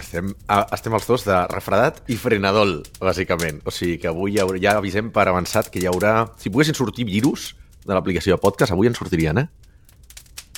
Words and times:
Estem, 0.00 0.32
a, 0.48 0.62
estem 0.72 0.94
els 0.96 1.06
dos 1.08 1.24
de 1.28 1.36
refredat 1.52 2.00
i 2.10 2.16
frenadol, 2.16 2.78
bàsicament. 3.00 3.60
O 3.68 3.74
sigui 3.74 3.98
que 4.00 4.08
avui 4.10 4.38
ja, 4.38 4.46
ja 4.62 4.78
avisem 4.80 5.10
per 5.12 5.26
avançat 5.28 5.68
que 5.72 5.82
hi 5.82 5.88
haurà... 5.90 6.14
Si 6.40 6.52
poguessin 6.52 6.76
sortir 6.78 7.04
virus 7.08 7.50
de 7.84 7.92
l'aplicació 7.92 8.36
de 8.36 8.40
podcast, 8.42 8.72
avui 8.72 8.88
en 8.88 8.96
sortirien, 8.96 9.42
eh? 9.42 9.48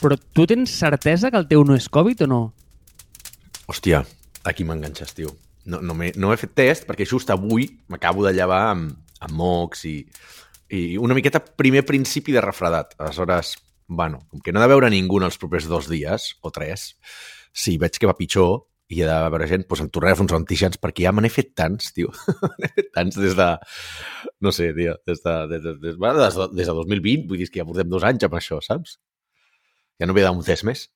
Però 0.02 0.18
tu 0.18 0.46
tens 0.50 0.72
certesa 0.78 1.30
que 1.30 1.38
el 1.38 1.48
teu 1.50 1.64
no 1.66 1.76
és 1.78 1.88
Covid 1.92 2.24
o 2.26 2.30
no? 2.30 2.42
Hòstia, 3.70 4.02
aquí 4.46 4.66
m'enganxes, 4.66 5.14
tio. 5.18 5.34
No, 5.64 5.78
no, 5.82 5.94
he, 6.02 6.10
no 6.18 6.32
he 6.32 6.38
fet 6.40 6.56
test 6.58 6.88
perquè 6.88 7.06
just 7.06 7.30
avui 7.30 7.68
m'acabo 7.90 8.24
de 8.26 8.32
llevar 8.34 8.64
amb, 8.72 8.96
amb 9.22 9.36
mocs 9.38 9.84
i, 9.86 10.00
i 10.74 10.96
una 10.98 11.14
miqueta 11.14 11.42
primer 11.42 11.84
principi 11.86 12.34
de 12.34 12.42
refredat. 12.42 12.96
Aleshores, 12.98 13.54
bueno, 13.86 14.24
com 14.30 14.42
que 14.42 14.54
no 14.54 14.58
ha 14.58 14.66
de 14.66 14.72
veure 14.74 14.90
ningú 14.90 15.20
en 15.20 15.28
els 15.30 15.38
propers 15.38 15.70
dos 15.70 15.86
dies 15.90 16.32
o 16.42 16.50
tres, 16.50 16.92
si 17.54 17.78
veig 17.78 17.98
que 17.98 18.10
va 18.10 18.18
pitjor 18.18 18.64
i 18.92 18.98
hi 18.98 19.04
ha 19.06 19.08
de 19.08 19.30
veure 19.32 19.48
gent, 19.48 19.64
doncs 19.68 19.84
em 19.86 19.90
tornaré 19.92 20.12
a 20.12 20.18
fer 20.18 20.26
uns 20.26 20.34
antígens 20.36 20.80
perquè 20.80 21.06
ja 21.06 21.12
me 21.16 21.24
n'he 21.24 21.32
fet 21.32 21.54
tants, 21.56 21.92
tio. 21.96 22.12
n'he 22.60 22.70
fet 22.76 22.90
tants 22.96 23.16
des 23.18 23.36
de... 23.38 23.48
No 24.44 24.52
sé, 24.52 24.72
tio, 24.76 24.98
des 25.08 25.22
de, 25.24 25.36
des, 25.52 25.62
de, 25.64 25.76
des, 25.80 25.96
bueno, 25.96 26.18
des, 26.20 26.36
de, 26.36 26.48
des 26.58 26.68
de 26.68 26.74
2020, 26.76 27.28
vull 27.30 27.40
dir 27.40 27.48
que 27.48 27.62
ja 27.62 27.68
portem 27.68 27.88
dos 27.92 28.04
anys 28.08 28.26
amb 28.28 28.36
això, 28.36 28.60
saps? 28.64 28.98
Ja 30.00 30.08
no 30.08 30.16
ve 30.16 30.26
d'un 30.26 30.42
test 30.44 30.66
més. 30.68 30.88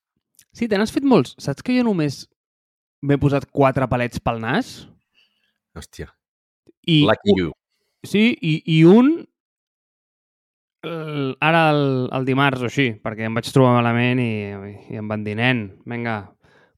Sí, 0.57 0.69
te 0.69 0.77
n'has 0.77 0.93
fet 0.93 1.07
molts. 1.09 1.37
Saps 1.41 1.65
que 1.65 1.77
jo 1.77 1.87
només 1.87 2.25
m'he 3.07 3.19
posat 3.23 3.49
quatre 3.55 3.89
palets 3.89 4.21
pel 4.21 4.43
nas? 4.45 4.77
Hòstia. 5.77 6.11
I, 6.87 7.03
Lucky 7.09 7.39
you. 7.39 7.55
Sí, 8.07 8.29
i, 8.37 8.61
i 8.77 8.83
un 8.89 9.15
el, 10.87 11.35
ara 11.41 11.65
el, 11.73 11.83
el 12.15 12.29
dimarts 12.29 12.63
o 12.63 12.69
així, 12.69 12.91
perquè 13.03 13.27
em 13.27 13.37
vaig 13.37 13.49
trobar 13.53 13.75
malament 13.79 14.21
i, 14.23 14.31
i 14.93 15.01
em 15.01 15.09
van 15.11 15.25
dir, 15.27 15.35
nen, 15.39 15.67
vinga, 15.89 16.21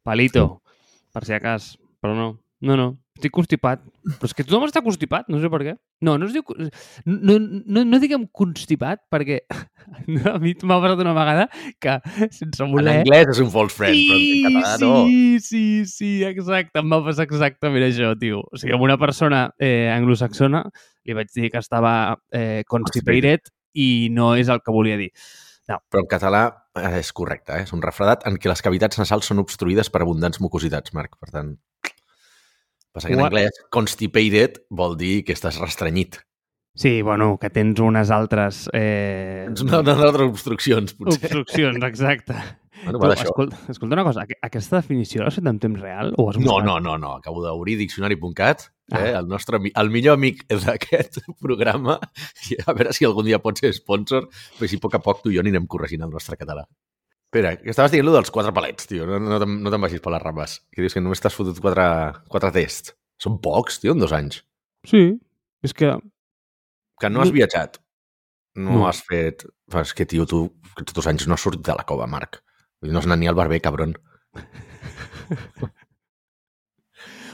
palito, 0.06 0.46
per 1.18 1.26
si 1.26 1.34
acas. 1.34 1.74
Però 1.98 2.14
no, 2.14 2.28
no, 2.62 2.76
no, 2.78 2.92
estic 3.18 3.34
constipat. 3.34 3.82
Però 4.08 4.28
és 4.28 4.34
que 4.36 4.44
tothom 4.46 4.64
està 4.68 4.80
constipat, 4.84 5.26
no 5.32 5.40
sé 5.42 5.50
per 5.50 5.60
què. 5.66 5.74
No, 6.06 6.14
no 6.20 6.28
es 6.28 6.36
diu... 6.36 6.44
No, 7.04 7.34
no, 7.38 7.82
no 7.82 8.00
diguem 8.00 8.28
constipat, 8.34 9.02
perquè 9.12 9.40
a 10.30 10.36
mi 10.40 10.54
m'ha 10.54 10.78
passat 10.84 11.02
una 11.02 11.14
vegada 11.16 11.48
que, 11.82 11.96
sense 12.34 12.62
En 12.64 12.70
voler... 12.74 13.00
anglès 13.02 13.34
és 13.34 13.42
un 13.42 13.50
false 13.54 13.74
friend, 13.74 13.98
però 13.98 14.20
en 14.20 14.46
català 14.46 14.76
no. 14.84 14.92
sí, 15.08 15.42
sí, 15.44 15.64
sí, 15.90 16.12
exacte. 16.28 16.78
Em 16.80 16.94
va 16.94 17.02
passar 17.06 17.26
exactament 17.28 17.88
això, 17.88 18.14
tio. 18.20 18.44
O 18.46 18.60
sigui, 18.60 18.76
amb 18.78 18.86
una 18.86 18.98
persona 19.00 19.48
eh, 19.58 19.90
anglosaxona 19.92 20.64
li 21.08 21.18
vaig 21.18 21.34
dir 21.34 21.50
que 21.52 21.62
estava 21.62 21.92
eh, 22.30 22.62
constipated 22.70 23.50
i 23.78 24.08
no 24.14 24.32
és 24.38 24.50
el 24.52 24.62
que 24.64 24.74
volia 24.74 24.98
dir. 25.00 25.12
Però 25.68 26.00
en 26.00 26.08
català 26.08 26.46
és 26.98 27.10
correcte, 27.16 27.56
eh? 27.56 27.66
és 27.66 27.72
un 27.76 27.82
refredat 27.84 28.24
en 28.28 28.38
què 28.40 28.50
les 28.50 28.62
cavitats 28.64 29.00
nasals 29.00 29.28
són 29.30 29.42
obstruïdes 29.42 29.90
per 29.92 30.02
abundants 30.04 30.40
mucositats, 30.44 30.94
Marc. 30.96 31.16
Per 31.20 31.30
tant, 31.34 31.52
passa 32.94 33.10
que 33.10 33.18
en 33.18 33.24
anglès 33.26 33.60
constipated 33.74 34.62
vol 34.70 34.96
dir 35.00 35.22
que 35.26 35.36
estàs 35.36 35.60
restrenyit. 35.62 36.20
Sí, 36.78 37.00
bueno, 37.02 37.32
que 37.42 37.50
tens 37.50 37.80
unes 37.82 38.12
altres 38.14 38.68
eh, 38.70 39.48
Tens 39.48 39.64
unes 39.66 39.88
altres 39.98 40.28
obstruccions, 40.28 40.94
potser. 40.94 41.24
obstruccions, 41.24 41.82
exacte. 41.88 42.36
Bueno, 42.84 42.98
Tu, 42.98 43.02
va 43.04 43.08
d'això. 43.10 43.24
escolta, 43.28 43.58
escolta 43.72 43.94
una 43.96 44.04
cosa, 44.06 44.22
aqu- 44.22 44.36
aquesta 44.42 44.76
definició 44.80 45.22
l'has 45.24 45.34
fet 45.38 45.46
en 45.50 45.58
temps 45.58 45.80
real 45.80 46.12
o 46.16 46.28
has 46.30 46.36
No, 46.38 46.44
buscat? 46.52 46.64
no, 46.66 46.78
no, 46.80 46.96
no. 46.98 47.14
Acabo 47.16 47.42
d'obrir 47.44 47.76
diccionari.cat, 47.80 48.60
eh? 48.92 48.96
Ah. 48.96 49.18
el, 49.18 49.26
nostre, 49.28 49.58
el 49.74 49.90
millor 49.90 50.14
amic 50.14 50.44
d'aquest 50.48 51.18
programa, 51.44 51.98
i 52.50 52.56
a 52.64 52.72
veure 52.72 52.92
si 52.94 53.04
algun 53.08 53.26
dia 53.26 53.40
pot 53.42 53.58
ser 53.58 53.72
sponsor, 53.74 54.28
però 54.58 54.68
si 54.70 54.76
a 54.78 54.84
poc 54.84 54.94
a 54.94 55.02
poc 55.04 55.22
tu 55.24 55.30
i 55.32 55.36
jo 55.36 55.40
anirem 55.44 55.66
corregint 55.66 56.02
el 56.06 56.10
nostre 56.14 56.36
català. 56.36 56.64
Espera, 57.28 57.56
que 57.60 57.68
estaves 57.68 57.92
dient 57.92 58.06
lo 58.06 58.12
dels 58.14 58.30
quatre 58.32 58.54
palets, 58.56 58.86
tio. 58.88 59.04
No, 59.04 59.18
no, 59.20 59.36
no 59.44 59.70
te'n 59.70 59.82
vagis 59.84 60.00
per 60.00 60.12
les 60.14 60.22
rames. 60.22 60.54
Que 60.72 60.80
dius 60.80 60.94
que 60.96 61.02
només 61.04 61.20
t'has 61.20 61.34
fotut 61.36 61.58
quatre, 61.60 61.84
quatre 62.32 62.48
tests. 62.54 62.94
Són 63.20 63.36
pocs, 63.44 63.80
tio, 63.82 63.92
en 63.92 64.00
dos 64.00 64.14
anys. 64.16 64.38
Sí, 64.88 65.02
és 65.66 65.74
que... 65.76 65.90
Que 66.98 67.10
no 67.12 67.20
has 67.20 67.30
viatjat. 67.34 67.76
No, 68.56 68.78
No. 68.78 68.86
has 68.88 69.02
fet... 69.04 69.44
És 69.76 69.92
que, 69.92 70.06
tio, 70.08 70.24
tu 70.26 70.46
aquests 70.72 70.94
dos 70.96 71.06
anys 71.10 71.26
no 71.28 71.34
has 71.36 71.44
sortit 71.44 71.60
de 71.66 71.74
la 71.76 71.84
cova, 71.84 72.06
Marc. 72.08 72.40
No 72.80 73.00
has 73.00 73.06
anat 73.08 73.18
ni 73.18 73.26
al 73.26 73.34
barber, 73.34 73.58
cabron. 73.60 73.96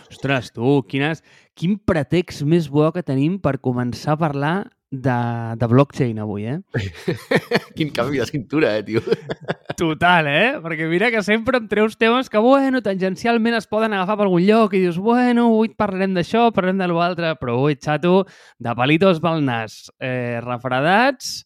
Ostres, 0.08 0.52
tu, 0.54 0.78
quines, 0.88 1.20
quin 1.58 1.76
pretext 1.76 2.46
més 2.48 2.70
bo 2.72 2.86
que 2.94 3.02
tenim 3.04 3.36
per 3.42 3.58
començar 3.60 4.14
a 4.14 4.20
parlar 4.22 4.54
de, 4.94 5.16
de 5.58 5.66
blockchain 5.68 6.20
avui, 6.22 6.46
eh? 6.48 6.60
Quin 7.76 7.90
canvi 7.92 8.20
de 8.22 8.26
cintura, 8.28 8.76
eh, 8.78 8.84
tio. 8.86 9.02
Total, 9.80 10.28
eh? 10.30 10.52
Perquè 10.62 10.86
mira 10.88 11.10
que 11.12 11.22
sempre 11.26 11.58
em 11.60 11.66
treus 11.68 11.98
temes 12.00 12.30
que, 12.30 12.40
bueno, 12.40 12.80
tangencialment 12.84 13.58
es 13.58 13.66
poden 13.68 13.92
agafar 13.92 14.16
per 14.20 14.28
algun 14.28 14.46
lloc 14.46 14.78
i 14.78 14.84
dius, 14.84 15.00
bueno, 15.02 15.48
avui 15.50 15.74
parlarem 15.74 16.14
d'això, 16.16 16.46
parlarem 16.54 16.80
de 16.80 16.88
l'altre, 16.92 17.34
però 17.40 17.58
avui, 17.58 17.76
xato, 17.76 18.22
de 18.62 18.76
palitos 18.78 19.20
pel 19.24 19.44
nas, 19.44 19.84
eh, 20.00 20.40
refredats... 20.46 21.42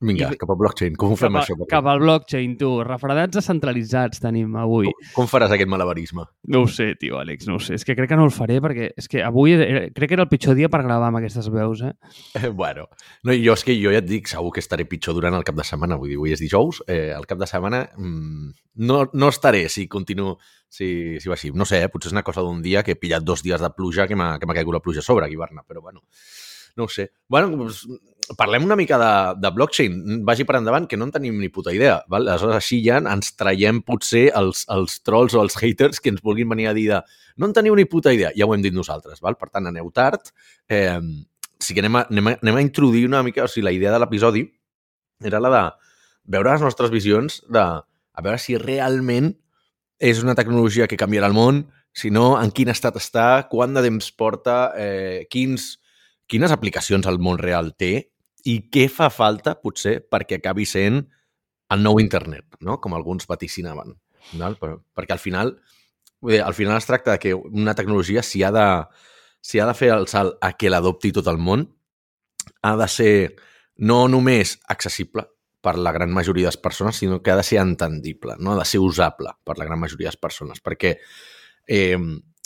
Vinga, 0.00 0.30
I- 0.32 0.38
cap 0.40 0.48
a 0.48 0.56
blockchain. 0.56 0.94
Com 0.96 1.12
ho 1.12 1.16
fem, 1.20 1.34
cap, 1.34 1.42
això? 1.42 1.54
a, 1.60 1.66
cap 1.68 1.88
al 1.92 2.00
blockchain, 2.00 2.54
tu. 2.56 2.70
Refredats 2.86 3.36
descentralitzats 3.36 4.22
tenim 4.22 4.54
avui. 4.56 4.88
Com, 4.88 5.10
com 5.18 5.28
faràs 5.28 5.52
aquest 5.52 5.68
malabarisme? 5.68 6.24
No 6.48 6.62
ho 6.64 6.70
sé, 6.72 6.94
tio, 7.00 7.18
Àlex, 7.20 7.44
no 7.50 7.58
ho 7.58 7.60
sé. 7.60 7.76
És 7.76 7.84
que 7.84 7.96
crec 7.98 8.08
que 8.08 8.16
no 8.16 8.24
el 8.24 8.32
faré 8.32 8.56
perquè 8.64 8.90
és 8.96 9.10
que 9.12 9.20
avui 9.26 9.52
era, 9.58 9.82
crec 9.92 10.08
que 10.08 10.16
era 10.16 10.24
el 10.24 10.30
pitjor 10.32 10.56
dia 10.56 10.70
per 10.72 10.80
gravar 10.86 11.10
amb 11.10 11.20
aquestes 11.20 11.50
veus, 11.52 11.82
eh? 11.84 11.92
Eh, 12.40 12.48
bueno, 12.48 12.88
no, 13.28 13.36
jo 13.36 13.58
és 13.58 13.66
que 13.66 13.76
jo 13.76 13.92
ja 13.92 14.00
et 14.00 14.08
dic, 14.08 14.30
segur 14.32 14.54
que 14.56 14.64
estaré 14.64 14.88
pitjor 14.88 15.18
durant 15.20 15.36
el 15.36 15.44
cap 15.44 15.58
de 15.60 15.68
setmana. 15.68 16.00
Vull 16.00 16.14
dir, 16.14 16.18
avui 16.22 16.32
és 16.32 16.40
dijous, 16.40 16.80
eh, 16.88 17.12
el 17.12 17.28
cap 17.28 17.38
de 17.42 17.50
setmana 17.50 17.84
mm, 17.98 18.50
no, 18.88 19.02
no 19.12 19.28
estaré 19.28 19.66
si 19.68 19.84
continuo, 19.86 20.38
si, 20.72 21.18
si 21.20 21.28
va 21.28 21.36
així. 21.36 21.52
No 21.52 21.68
sé, 21.68 21.82
eh, 21.84 21.92
potser 21.92 22.08
és 22.08 22.16
una 22.16 22.24
cosa 22.24 22.40
d'un 22.46 22.62
dia 22.64 22.82
que 22.82 22.96
he 22.96 23.00
pillat 23.00 23.26
dos 23.26 23.44
dies 23.44 23.60
de 23.60 23.74
pluja 23.76 24.08
que 24.08 24.16
m'ha 24.16 24.38
caigut 24.40 24.80
la 24.80 24.80
pluja 24.80 25.04
a 25.04 25.06
sobre 25.06 25.26
aquí 25.28 25.36
a 25.36 25.44
Barna, 25.44 25.66
però 25.68 25.84
bueno, 25.84 26.06
no 26.76 26.86
ho 26.86 26.92
sé. 26.92 27.10
Bueno, 27.28 27.50
doncs, 27.56 27.84
parlem 28.38 28.64
una 28.64 28.76
mica 28.78 28.98
de, 29.00 29.40
de 29.40 29.50
blockchain. 29.54 30.20
Vagi 30.26 30.46
per 30.46 30.58
endavant, 30.60 30.86
que 30.90 30.98
no 30.98 31.08
en 31.08 31.14
tenim 31.14 31.40
ni 31.40 31.50
puta 31.52 31.74
idea. 31.74 32.00
Val? 32.10 32.28
Aleshores, 32.28 32.60
així 32.60 32.80
ja 32.84 33.00
ens 33.00 33.34
traiem 33.38 33.82
potser 33.86 34.28
els, 34.38 34.64
els 34.70 35.00
trolls 35.06 35.34
o 35.34 35.42
els 35.42 35.58
haters 35.58 36.00
que 36.00 36.12
ens 36.14 36.22
vulguin 36.22 36.50
venir 36.52 36.70
a 36.70 36.76
dir 36.76 36.86
de 36.92 37.02
no 37.40 37.48
en 37.48 37.56
teniu 37.56 37.76
ni 37.78 37.88
puta 37.88 38.14
idea. 38.14 38.32
Ja 38.36 38.46
ho 38.46 38.54
hem 38.54 38.64
dit 38.64 38.76
nosaltres. 38.76 39.22
Val? 39.24 39.38
Per 39.40 39.50
tant, 39.50 39.66
aneu 39.70 39.90
tard. 39.94 40.32
Eh, 40.68 40.98
sí 41.60 41.76
que 41.76 41.84
anem 41.84 42.00
a, 42.00 42.06
anem, 42.10 42.32
a, 42.32 42.38
anem 42.42 42.60
a 42.60 42.64
introduir 42.64 43.06
una 43.08 43.22
mica... 43.26 43.44
O 43.44 43.50
sigui, 43.50 43.66
la 43.66 43.74
idea 43.76 43.92
de 43.94 44.00
l'episodi 44.02 44.46
era 45.24 45.40
la 45.40 45.52
de 45.54 45.64
veure 46.30 46.52
les 46.52 46.62
nostres 46.64 46.92
visions 46.92 47.40
de 47.48 47.60
a 47.60 48.24
veure 48.24 48.40
si 48.40 48.56
realment 48.60 49.32
és 50.00 50.22
una 50.24 50.34
tecnologia 50.36 50.88
que 50.88 50.98
canviarà 51.00 51.28
el 51.28 51.36
món, 51.36 51.64
si 51.92 52.10
no, 52.12 52.34
en 52.40 52.52
quin 52.54 52.70
estat 52.72 52.96
està, 52.96 53.48
quant 53.50 53.74
de 53.74 53.82
temps 53.84 54.10
porta, 54.16 54.72
eh, 54.78 55.26
quins, 55.32 55.79
quines 56.30 56.54
aplicacions 56.54 57.08
al 57.10 57.18
món 57.18 57.40
real 57.42 57.72
té 57.78 58.10
i 58.48 58.56
què 58.72 58.86
fa 58.92 59.10
falta, 59.12 59.56
potser, 59.60 59.98
perquè 60.06 60.38
acabi 60.38 60.66
sent 60.68 61.02
el 61.74 61.82
nou 61.82 62.00
internet, 62.02 62.56
no? 62.64 62.78
com 62.80 62.94
alguns 62.96 63.28
vaticinaven. 63.30 63.96
Val? 64.38 64.56
Per, 64.60 64.72
perquè 64.96 65.16
al 65.16 65.22
final, 65.22 65.54
dir, 66.22 66.40
al 66.44 66.56
final 66.56 66.78
es 66.78 66.88
tracta 66.88 67.16
de 67.16 67.22
que 67.22 67.34
una 67.34 67.74
tecnologia, 67.74 68.22
si 68.22 68.42
ha 68.42 68.52
de, 68.54 68.66
si 69.42 69.60
ha 69.60 69.66
de 69.68 69.76
fer 69.76 69.92
el 69.96 70.08
salt 70.10 70.38
a 70.40 70.54
que 70.56 70.72
l'adopti 70.72 71.12
tot 71.16 71.28
el 71.30 71.38
món, 71.38 71.66
ha 72.62 72.74
de 72.78 72.88
ser 72.88 73.12
no 73.80 74.06
només 74.08 74.58
accessible 74.68 75.26
per 75.60 75.76
la 75.76 75.92
gran 75.92 76.12
majoria 76.12 76.48
de 76.48 76.54
les 76.54 76.60
persones, 76.60 76.96
sinó 76.96 77.20
que 77.22 77.30
ha 77.30 77.36
de 77.36 77.44
ser 77.44 77.60
entendible, 77.60 78.36
no? 78.38 78.54
ha 78.54 78.62
de 78.62 78.68
ser 78.68 78.80
usable 78.80 79.34
per 79.44 79.58
la 79.58 79.66
gran 79.68 79.80
majoria 79.80 80.08
de 80.08 80.14
les 80.14 80.20
persones, 80.20 80.62
perquè 80.64 80.96
eh, 81.66 81.98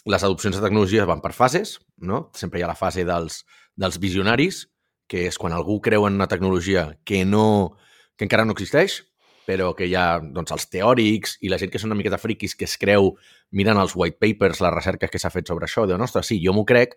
les 0.04 0.24
adopcions 0.24 0.56
de 0.56 0.62
tecnologies 0.62 1.06
van 1.08 1.22
per 1.24 1.32
fases, 1.32 1.78
no? 1.96 2.28
sempre 2.36 2.60
hi 2.60 2.64
ha 2.64 2.70
la 2.70 2.78
fase 2.78 3.06
dels, 3.08 3.42
dels 3.76 3.98
visionaris, 4.00 4.66
que 5.08 5.26
és 5.28 5.38
quan 5.40 5.52
algú 5.52 5.80
creu 5.84 6.06
en 6.08 6.16
una 6.16 6.28
tecnologia 6.28 6.90
que, 7.04 7.24
no, 7.24 7.76
que 8.16 8.26
encara 8.26 8.44
no 8.44 8.56
existeix, 8.56 9.02
però 9.44 9.72
que 9.76 9.88
hi 9.88 9.94
ha 9.96 10.20
doncs, 10.20 10.52
els 10.56 10.68
teòrics 10.72 11.38
i 11.44 11.50
la 11.52 11.58
gent 11.60 11.72
que 11.72 11.80
són 11.80 11.92
una 11.92 11.98
miqueta 11.98 12.20
friquis 12.20 12.56
que 12.56 12.64
es 12.68 12.76
creu 12.80 13.12
mirant 13.52 13.80
els 13.80 13.92
white 13.96 14.20
papers, 14.20 14.62
la 14.64 14.72
recerca 14.72 15.10
que 15.12 15.20
s'ha 15.20 15.32
fet 15.32 15.48
sobre 15.48 15.68
això, 15.68 15.84
diuen, 15.88 16.04
ostres, 16.04 16.30
sí, 16.32 16.40
jo 16.44 16.54
m'ho 16.56 16.64
crec, 16.68 16.96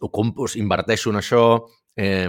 ho 0.00 0.10
compro, 0.12 0.48
inverteixo 0.60 1.12
en 1.12 1.20
això, 1.20 1.44
eh, 1.96 2.28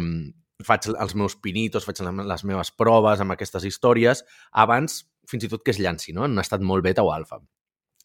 faig 0.65 0.91
els 0.91 1.15
meus 1.17 1.35
pinitos, 1.35 1.87
faig 1.87 2.03
les 2.03 2.45
meves 2.47 2.71
proves 2.77 3.23
amb 3.23 3.35
aquestes 3.35 3.65
històries, 3.67 4.23
abans 4.51 5.01
fins 5.27 5.47
i 5.47 5.49
tot 5.51 5.63
que 5.63 5.71
es 5.71 5.79
llanci, 5.79 6.13
no? 6.13 6.25
en 6.25 6.35
un 6.35 6.43
estat 6.43 6.63
molt 6.63 6.83
beta 6.83 7.03
o 7.03 7.11
alfa. 7.13 7.39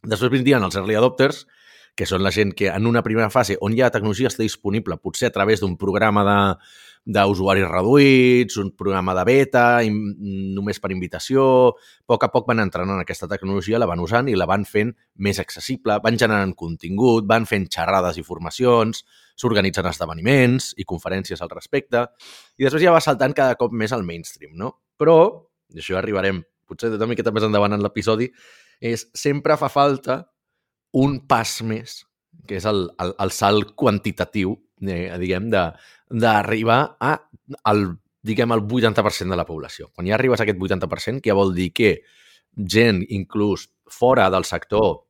Després 0.06 0.32
vindrien 0.32 0.62
els 0.62 0.76
early 0.78 0.96
adopters, 0.98 1.44
que 1.96 2.06
són 2.06 2.22
la 2.22 2.31
gent 2.31 2.52
que 2.54 2.69
en 2.69 2.87
una 2.87 3.02
primera 3.02 3.31
fase 3.32 3.56
on 3.64 3.75
ja 3.75 3.88
la 3.88 3.94
tecnologia 3.94 4.28
està 4.28 4.44
disponible, 4.44 4.98
potser 5.00 5.31
a 5.31 5.34
través 5.34 5.62
d'un 5.64 5.78
programa 5.81 6.26
de 6.26 6.37
d'usuaris 7.06 7.69
reduïts, 7.70 8.56
un 8.58 8.72
programa 8.75 9.14
de 9.14 9.22
beta, 9.25 9.64
in, 9.87 9.94
només 10.56 10.81
per 10.82 10.90
invitació, 10.90 11.44
a 11.70 12.10
poc 12.10 12.26
a 12.26 12.31
poc 12.34 12.48
van 12.50 12.64
entrant 12.64 12.90
en 12.90 12.98
aquesta 12.98 13.28
tecnologia, 13.31 13.78
la 13.78 13.87
van 13.87 14.02
usant 14.02 14.26
i 14.26 14.34
la 14.34 14.48
van 14.50 14.66
fent 14.66 14.90
més 15.22 15.38
accessible, 15.38 16.00
van 16.02 16.19
generant 16.19 16.56
contingut, 16.58 17.22
van 17.31 17.46
fent 17.46 17.69
xerrades 17.70 18.19
i 18.19 18.26
formacions, 18.26 19.04
s'organitzen 19.38 19.87
esdeveniments 19.87 20.72
i 20.82 20.84
conferències 20.84 21.40
al 21.40 21.54
respecte, 21.54 22.08
i 22.58 22.66
després 22.66 22.82
ja 22.82 22.94
va 22.96 23.04
saltant 23.04 23.38
cada 23.38 23.54
cop 23.54 23.70
més 23.70 23.94
al 23.94 24.02
mainstream, 24.02 24.56
no? 24.58 24.75
Però, 24.98 25.20
i 25.70 25.78
això 25.78 25.94
ja 25.94 26.02
arribarem 26.02 26.43
potser 26.66 26.90
una 26.90 27.06
miqueta 27.06 27.31
més 27.31 27.46
endavant 27.46 27.76
en 27.76 27.87
l'episodi, 27.87 28.32
és 28.82 29.06
sempre 29.14 29.54
fa 29.56 29.70
falta 29.70 30.25
un 30.96 31.20
pas 31.28 31.58
més, 31.66 32.00
que 32.46 32.58
és 32.60 32.66
el, 32.69 32.87
el, 33.02 33.14
el 33.22 33.32
salt 33.34 33.75
quantitatiu, 33.78 34.54
eh, 34.82 35.16
diguem, 35.20 35.48
d'arribar 35.52 36.81
a 37.00 37.14
el, 37.72 37.88
diguem, 38.26 38.54
el 38.54 38.62
80% 38.66 39.34
de 39.34 39.38
la 39.38 39.46
població. 39.48 39.90
Quan 39.94 40.08
ja 40.08 40.16
arribes 40.16 40.40
a 40.40 40.46
aquest 40.46 40.60
80%, 40.60 41.22
que 41.22 41.32
ja 41.32 41.38
vol 41.38 41.54
dir 41.56 41.72
que 41.76 41.93
gent, 42.56 43.02
inclús 43.12 43.69
fora 43.93 44.31
del 44.32 44.46
sector, 44.48 45.06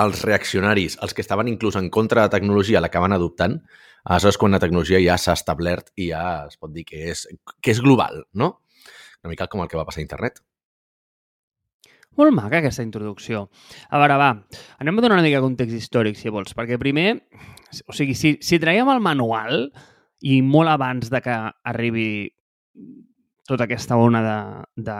els 0.00 0.22
reaccionaris, 0.24 0.98
els 1.02 1.14
que 1.14 1.22
estaven 1.24 1.48
inclús 1.48 1.76
en 1.76 1.90
contra 1.90 2.22
de 2.22 2.28
la 2.28 2.34
tecnologia, 2.36 2.80
l'acaben 2.80 3.12
adoptant, 3.16 3.58
aleshores 4.04 4.38
quan 4.40 4.56
la 4.56 4.62
tecnologia 4.62 5.00
ja 5.04 5.18
s'ha 5.20 5.36
establert 5.36 5.90
i 5.96 6.10
ja 6.10 6.46
es 6.48 6.56
pot 6.60 6.72
dir 6.72 6.86
que 6.88 7.10
és, 7.12 7.26
que 7.60 7.74
és 7.74 7.82
global, 7.84 8.24
no? 8.32 8.54
Una 9.20 9.34
mica 9.34 9.50
com 9.52 9.60
el 9.60 9.68
que 9.68 9.76
va 9.76 9.84
passar 9.84 10.00
a 10.00 10.06
internet. 10.06 10.40
Molt 12.18 12.34
maca 12.34 12.58
aquesta 12.58 12.82
introducció. 12.82 13.44
A 13.88 14.00
veure, 14.02 14.16
va, 14.18 14.30
anem 14.82 14.98
a 14.98 15.04
donar 15.04 15.18
una 15.18 15.24
mica 15.26 15.38
de 15.38 15.46
context 15.46 15.76
històric, 15.76 16.18
si 16.18 16.32
vols, 16.32 16.56
perquè 16.58 16.78
primer, 16.80 17.12
o 17.86 17.94
sigui, 17.94 18.16
si, 18.18 18.34
si 18.42 18.58
traiem 18.62 18.90
el 18.90 19.02
manual 19.04 19.68
i 20.26 20.40
molt 20.42 20.72
abans 20.72 21.12
de 21.12 21.20
que 21.24 21.36
arribi 21.70 22.08
tota 23.48 23.66
aquesta 23.66 23.96
ona 23.98 24.20
de, 24.26 24.40
de, 24.90 24.98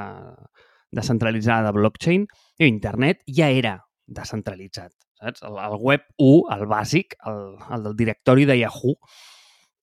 descentralitzada 0.96 1.68
de 1.68 1.74
blockchain, 1.76 2.26
internet 2.66 3.22
ja 3.26 3.50
era 3.50 3.76
descentralitzat, 4.06 4.94
saps? 5.20 5.42
El, 5.46 5.58
el 5.58 5.76
web 5.82 6.06
1, 6.18 6.40
el 6.56 6.64
bàsic, 6.70 7.18
el, 7.30 7.44
el 7.74 7.86
del 7.86 7.98
directori 7.98 8.46
de 8.48 8.58
Yahoo, 8.62 8.96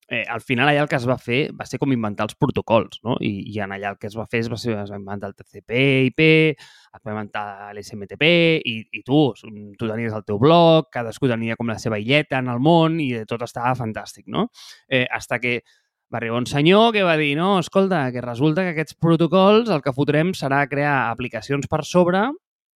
eh, 0.08 0.24
al 0.26 0.40
final 0.40 0.68
allà 0.68 0.82
el 0.82 0.88
que 0.88 0.96
es 0.96 1.06
va 1.08 1.18
fer 1.20 1.40
va 1.56 1.66
ser 1.68 1.78
com 1.80 1.92
inventar 1.92 2.24
els 2.28 2.36
protocols, 2.40 3.00
no? 3.04 3.18
I, 3.20 3.32
i 3.52 3.58
en 3.60 3.74
allà 3.76 3.92
el 3.92 3.98
que 4.00 4.08
es 4.08 4.16
va 4.16 4.24
fer 4.26 4.40
es 4.44 4.48
va, 4.50 4.56
ser, 4.60 4.74
es 4.80 4.92
va 4.92 4.96
inventar 5.00 5.28
el 5.28 5.36
TCP/IP, 5.36 6.22
es 6.56 7.02
va 7.04 7.12
inventar 7.12 7.44
l'SMTP 7.76 8.30
i, 8.64 8.76
i 8.98 9.02
tu, 9.04 9.20
tu 9.36 9.90
tenies 9.90 10.16
el 10.16 10.24
teu 10.24 10.40
blog, 10.40 10.88
cadascú 10.94 11.28
tenia 11.28 11.58
com 11.60 11.68
la 11.68 11.78
seva 11.82 12.00
illeta 12.00 12.40
en 12.40 12.48
el 12.48 12.62
món 12.64 12.96
i 13.04 13.10
tot 13.28 13.44
estava 13.44 13.74
fantàstic, 13.76 14.26
no? 14.32 14.48
Eh, 14.88 15.04
hasta 15.10 15.38
que 15.42 15.60
va 16.08 16.22
arribar 16.22 16.40
un 16.40 16.48
senyor 16.48 16.92
que 16.94 17.04
va 17.04 17.18
dir 17.20 17.34
no, 17.36 17.58
escolta, 17.60 18.06
que 18.12 18.24
resulta 18.24 18.64
que 18.64 18.72
aquests 18.72 18.96
protocols 18.96 19.68
el 19.68 19.84
que 19.84 19.92
fotrem 19.92 20.32
serà 20.32 20.64
crear 20.70 21.10
aplicacions 21.10 21.68
per 21.68 21.84
sobre, 21.84 22.30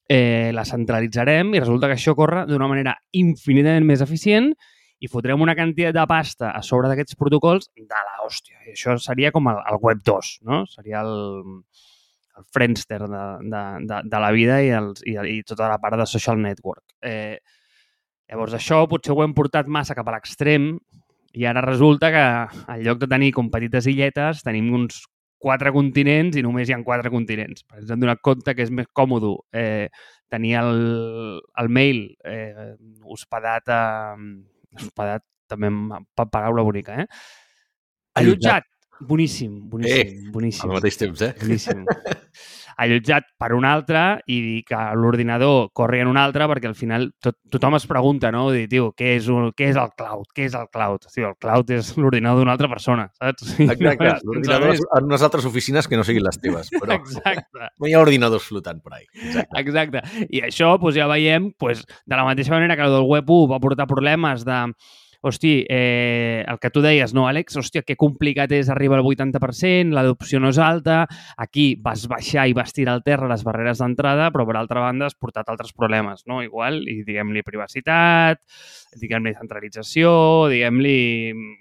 eh, 0.09 0.51
les 0.53 0.69
centralitzarem 0.69 1.55
i 1.55 1.63
resulta 1.63 1.89
que 1.89 1.97
això 1.97 2.13
corre 2.19 2.45
d'una 2.51 2.69
manera 2.69 2.99
infinitament 3.17 3.89
més 3.89 4.05
eficient 4.05 4.53
i 5.03 5.11
fotrem 5.11 5.41
una 5.43 5.57
quantitat 5.59 5.97
de 5.97 6.05
pasta 6.07 6.53
a 6.55 6.61
sobre 6.63 6.91
d'aquests 6.91 7.19
protocols 7.19 7.67
de 7.75 7.87
la 7.91 8.21
hòstia. 8.23 8.61
I 8.69 8.77
això 8.77 8.95
seria 9.03 9.33
com 9.35 9.49
el, 9.51 9.59
el 9.73 9.81
Web 9.83 10.05
2, 10.07 10.31
no? 10.47 10.63
Seria 10.71 11.01
el, 11.03 11.17
el 12.39 12.47
Friendster 12.55 13.01
de, 13.03 13.25
de, 13.43 13.63
de, 13.89 13.99
de 14.13 14.21
la 14.23 14.31
vida 14.37 14.61
i, 14.63 14.71
els, 14.79 15.03
i, 15.03 15.17
i 15.33 15.41
tota 15.49 15.73
la 15.73 15.81
part 15.83 15.99
de 15.99 16.07
social 16.07 16.39
network. 16.39 16.85
Eh, 17.03 17.41
llavors, 18.31 18.55
això 18.61 18.85
potser 18.91 19.17
ho 19.17 19.25
hem 19.27 19.35
portat 19.35 19.67
massa 19.67 19.99
cap 19.99 20.07
a 20.07 20.15
l'extrem 20.15 20.77
i 21.35 21.49
ara 21.51 21.65
resulta 21.65 22.13
que 22.15 22.23
en 22.63 22.87
lloc 22.87 23.03
de 23.03 23.11
tenir 23.11 23.33
com 23.35 23.51
petites 23.51 23.91
illetes 23.91 24.45
tenim 24.47 24.71
uns 24.77 25.03
quatre 25.43 25.73
continents 25.75 26.39
i 26.39 26.47
només 26.47 26.71
hi 26.71 26.77
ha 26.77 26.83
quatre 26.87 27.11
continents. 27.11 27.67
Ens 27.75 27.91
hem 27.91 28.07
donat 28.07 28.23
compte 28.23 28.55
que 28.55 28.63
és 28.63 28.71
més 28.71 28.87
còmode 28.95 29.35
eh, 29.59 29.89
tenir 30.31 30.55
el, 30.63 30.77
el 31.59 31.69
mail 31.75 32.05
eh, 32.23 32.77
hospedat 33.03 33.67
a, 33.75 33.83
hospedat 34.81 35.25
també 35.49 35.69
amb 35.73 35.93
pa- 36.17 36.27
paraula 36.27 36.63
bonica, 36.65 36.97
eh? 37.03 37.07
Allotjat. 38.21 38.65
Boníssim, 39.03 39.55
boníssim, 39.69 40.31
boníssim. 40.33 40.69
Al 40.71 40.77
mateix 40.77 40.97
temps, 41.01 41.23
eh? 41.27 41.33
Boníssim. 41.41 41.85
Allotjat 42.81 43.29
per 43.39 43.53
un 43.57 43.67
altre 43.69 44.23
i 44.31 44.63
que 44.67 44.81
l'ordinador 44.99 45.71
corri 45.77 46.03
en 46.03 46.11
un 46.11 46.19
altre 46.21 46.47
perquè 46.51 46.71
al 46.71 46.77
final 46.79 47.11
tot, 47.23 47.37
tothom 47.53 47.77
es 47.79 47.87
pregunta, 47.91 48.33
no? 48.35 48.47
Dir, 48.55 48.67
tio, 48.71 48.91
què 48.97 49.17
és, 49.19 49.29
un, 49.33 49.51
què 49.57 49.71
és 49.73 49.81
el 49.81 49.93
cloud? 49.99 50.29
Què 50.37 50.47
és 50.49 50.57
el 50.59 50.69
cloud? 50.73 51.07
Tio, 51.13 51.33
el 51.33 51.39
cloud 51.43 51.73
és 51.77 51.93
l'ordinador 51.99 52.43
d'una 52.43 52.57
altra 52.57 52.71
persona, 52.73 53.09
saps? 53.19 53.55
Exacte. 53.61 54.15
no 54.25 54.33
L'ordinador 54.33 54.75
és 54.75 54.85
en 54.85 55.11
unes 55.11 55.27
altres 55.27 55.47
oficines 55.49 55.89
que 55.89 55.99
no 55.99 56.07
siguin 56.07 56.27
les 56.27 56.41
teves, 56.43 56.73
però 56.79 56.97
Exacte. 57.01 57.71
no 57.79 57.89
hi 57.89 57.95
ha 57.95 58.03
ordinadors 58.03 58.49
flotant 58.49 58.83
per 58.83 58.99
ahí. 58.99 59.07
Exacte. 59.13 59.63
Exacte. 59.63 60.27
I 60.31 60.45
això 60.49 60.75
doncs, 60.79 60.97
ja 60.99 61.09
veiem, 61.11 61.53
doncs, 61.61 61.87
de 61.87 62.19
la 62.19 62.27
mateixa 62.29 62.55
manera 62.55 62.77
que 62.77 62.87
el 62.87 62.97
del 62.97 63.09
web 63.09 63.31
1 63.31 63.49
va 63.53 63.63
portar 63.63 63.89
problemes 63.91 64.47
de 64.49 64.61
hosti, 65.23 65.65
eh, 65.69 66.45
el 66.49 66.59
que 66.59 66.71
tu 66.75 66.83
deies, 66.83 67.15
no, 67.15 67.29
Àlex? 67.31 67.55
Hòstia, 67.61 67.85
que 67.87 67.97
complicat 67.97 68.51
és 68.53 68.69
arribar 68.73 68.99
al 68.99 69.07
80%, 69.07 69.95
l'adopció 69.95 70.41
no 70.43 70.51
és 70.51 70.59
alta, 70.59 71.05
aquí 71.39 71.77
vas 71.81 72.09
baixar 72.11 72.49
i 72.51 72.57
vas 72.59 72.75
tirar 72.75 72.97
al 72.97 73.05
terra 73.07 73.31
les 73.31 73.45
barreres 73.47 73.79
d'entrada, 73.79 74.31
però 74.35 74.45
per 74.49 74.59
altra 74.59 74.83
banda 74.83 75.07
has 75.07 75.15
portat 75.15 75.49
altres 75.49 75.73
problemes, 75.73 76.27
no? 76.27 76.43
Igual, 76.43 76.83
i 76.91 77.05
diguem-li 77.07 77.45
privacitat, 77.47 78.43
diguem-li 78.99 79.37
centralització, 79.39 80.13
diguem-li... 80.51 80.97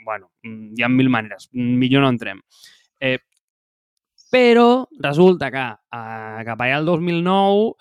Bueno, 0.05 0.31
hi 0.41 0.81
ha 0.81 0.89
mil 0.89 1.13
maneres, 1.13 1.51
millor 1.53 2.01
no 2.01 2.09
entrem. 2.15 2.41
Eh, 2.99 3.19
però 4.31 4.87
resulta 5.03 5.51
que 5.53 5.67
eh, 5.69 6.43
cap 6.49 6.65
allà 6.65 6.81
el 6.81 6.89
2009, 6.89 7.73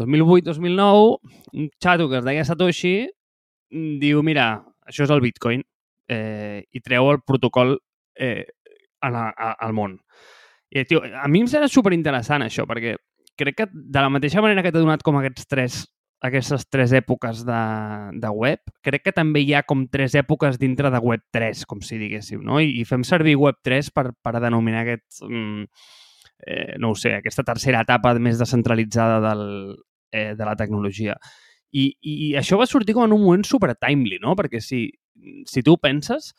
2008-2009, 0.00 1.32
un 1.52 1.70
xato 1.82 2.08
que 2.08 2.20
es 2.20 2.24
deia 2.24 2.44
Satoshi 2.46 2.94
mm, 3.04 3.96
diu, 4.00 4.22
mira, 4.24 4.52
això 4.90 5.06
és 5.06 5.14
el 5.14 5.22
Bitcoin 5.24 5.62
eh, 6.10 6.66
i 6.70 6.82
treu 6.84 7.10
el 7.12 7.22
protocol 7.26 7.76
eh, 8.18 8.44
a 9.00 9.10
la, 9.14 9.28
a, 9.30 9.54
al 9.64 9.72
món. 9.76 9.96
I, 10.70 10.84
tio, 10.86 11.00
a 11.02 11.30
mi 11.30 11.42
em 11.42 11.48
serà 11.50 11.70
superinteressant 11.70 12.44
això, 12.44 12.66
perquè 12.68 12.96
crec 13.40 13.56
que 13.56 13.70
de 13.72 14.02
la 14.02 14.12
mateixa 14.12 14.42
manera 14.44 14.62
que 14.62 14.74
t'he 14.74 14.82
donat 14.82 15.02
com 15.06 15.18
aquests 15.18 15.48
tres 15.48 15.80
aquestes 16.20 16.66
tres 16.68 16.92
èpoques 16.92 17.44
de, 17.48 17.60
de 18.20 18.30
web, 18.36 18.60
crec 18.84 19.06
que 19.06 19.14
també 19.16 19.40
hi 19.40 19.54
ha 19.56 19.62
com 19.64 19.86
tres 19.88 20.14
èpoques 20.18 20.58
dintre 20.60 20.90
de 20.92 21.00
Web 21.00 21.22
3, 21.32 21.64
com 21.68 21.80
si 21.84 21.96
diguéssim, 22.00 22.42
no? 22.44 22.60
I, 22.60 22.74
i 22.80 22.84
fem 22.84 23.04
servir 23.08 23.38
Web 23.40 23.62
3 23.64 23.88
per, 23.96 24.10
per 24.20 24.34
denominar 24.36 24.84
aquest, 24.84 25.22
mm, 25.24 25.64
eh, 26.44 26.74
no 26.78 26.92
ho 26.92 26.98
sé, 26.98 27.14
aquesta 27.16 27.44
tercera 27.48 27.80
etapa 27.86 28.12
més 28.20 28.40
descentralitzada 28.40 29.20
del, 29.30 29.44
eh, 30.12 30.34
de 30.36 30.44
la 30.44 30.56
tecnologia. 30.60 31.16
I, 31.70 31.84
i, 32.02 32.14
això 32.38 32.58
va 32.58 32.66
sortir 32.66 32.96
com 32.96 33.06
en 33.06 33.14
un 33.14 33.22
moment 33.22 33.46
super 33.46 33.74
timely, 33.78 34.18
no? 34.22 34.34
Perquè 34.38 34.62
si, 34.64 34.88
si 35.46 35.62
tu 35.66 35.76
penses, 35.78 36.32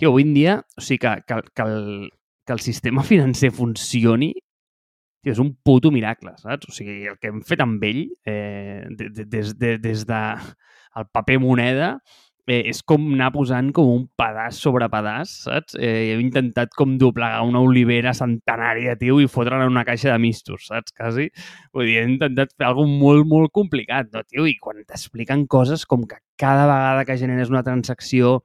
tio, 0.00 0.10
avui 0.10 0.26
en 0.26 0.34
dia, 0.34 0.56
o 0.76 0.84
sigui, 0.84 1.02
que, 1.04 1.14
que, 1.28 1.42
que, 1.54 1.66
el, 1.66 2.08
que 2.46 2.56
el 2.56 2.64
sistema 2.64 3.04
financer 3.12 3.52
funcioni 3.54 4.32
tio, 5.20 5.34
és 5.34 5.40
un 5.42 5.52
puto 5.62 5.92
miracle, 5.92 6.32
saps? 6.40 6.70
O 6.70 6.74
sigui, 6.74 7.04
el 7.10 7.18
que 7.20 7.30
hem 7.30 7.42
fet 7.46 7.60
amb 7.62 7.82
ell, 7.84 8.06
eh, 8.26 8.86
de, 8.88 9.10
de, 9.12 9.26
des, 9.28 9.54
de, 9.60 9.76
des 9.82 10.06
de 10.08 10.20
el 10.96 11.06
paper 11.12 11.38
moneda, 11.42 11.90
eh, 12.46 12.62
és 12.70 12.80
com 12.86 13.04
anar 13.14 13.30
posant 13.34 13.70
com 13.76 13.88
un 13.90 14.06
pedaç 14.18 14.56
sobre 14.60 14.88
pedaç, 14.92 15.32
saps? 15.46 15.76
Eh, 15.76 16.12
hem 16.14 16.22
intentat 16.24 16.72
com 16.76 16.96
doblegar 17.00 17.42
una 17.46 17.62
olivera 17.64 18.14
centenària, 18.16 18.96
tio, 19.00 19.18
i 19.20 19.28
fotre-la 19.30 19.66
en 19.66 19.74
una 19.74 19.84
caixa 19.88 20.12
de 20.12 20.18
mistos, 20.22 20.68
saps? 20.70 20.94
Quasi. 20.96 21.28
Vull 21.76 21.90
dir, 21.90 22.00
hem 22.02 22.14
intentat 22.16 22.54
fer 22.56 22.68
alguna 22.70 22.98
molt, 23.02 23.28
molt 23.28 23.54
complicat, 23.56 24.10
no, 24.14 24.24
tio? 24.26 24.48
I 24.48 24.56
quan 24.60 24.84
t'expliquen 24.86 25.46
coses 25.50 25.86
com 25.86 26.06
que 26.08 26.20
cada 26.40 26.66
vegada 26.70 27.04
que 27.04 27.18
generes 27.20 27.52
una 27.52 27.64
transacció 27.66 28.40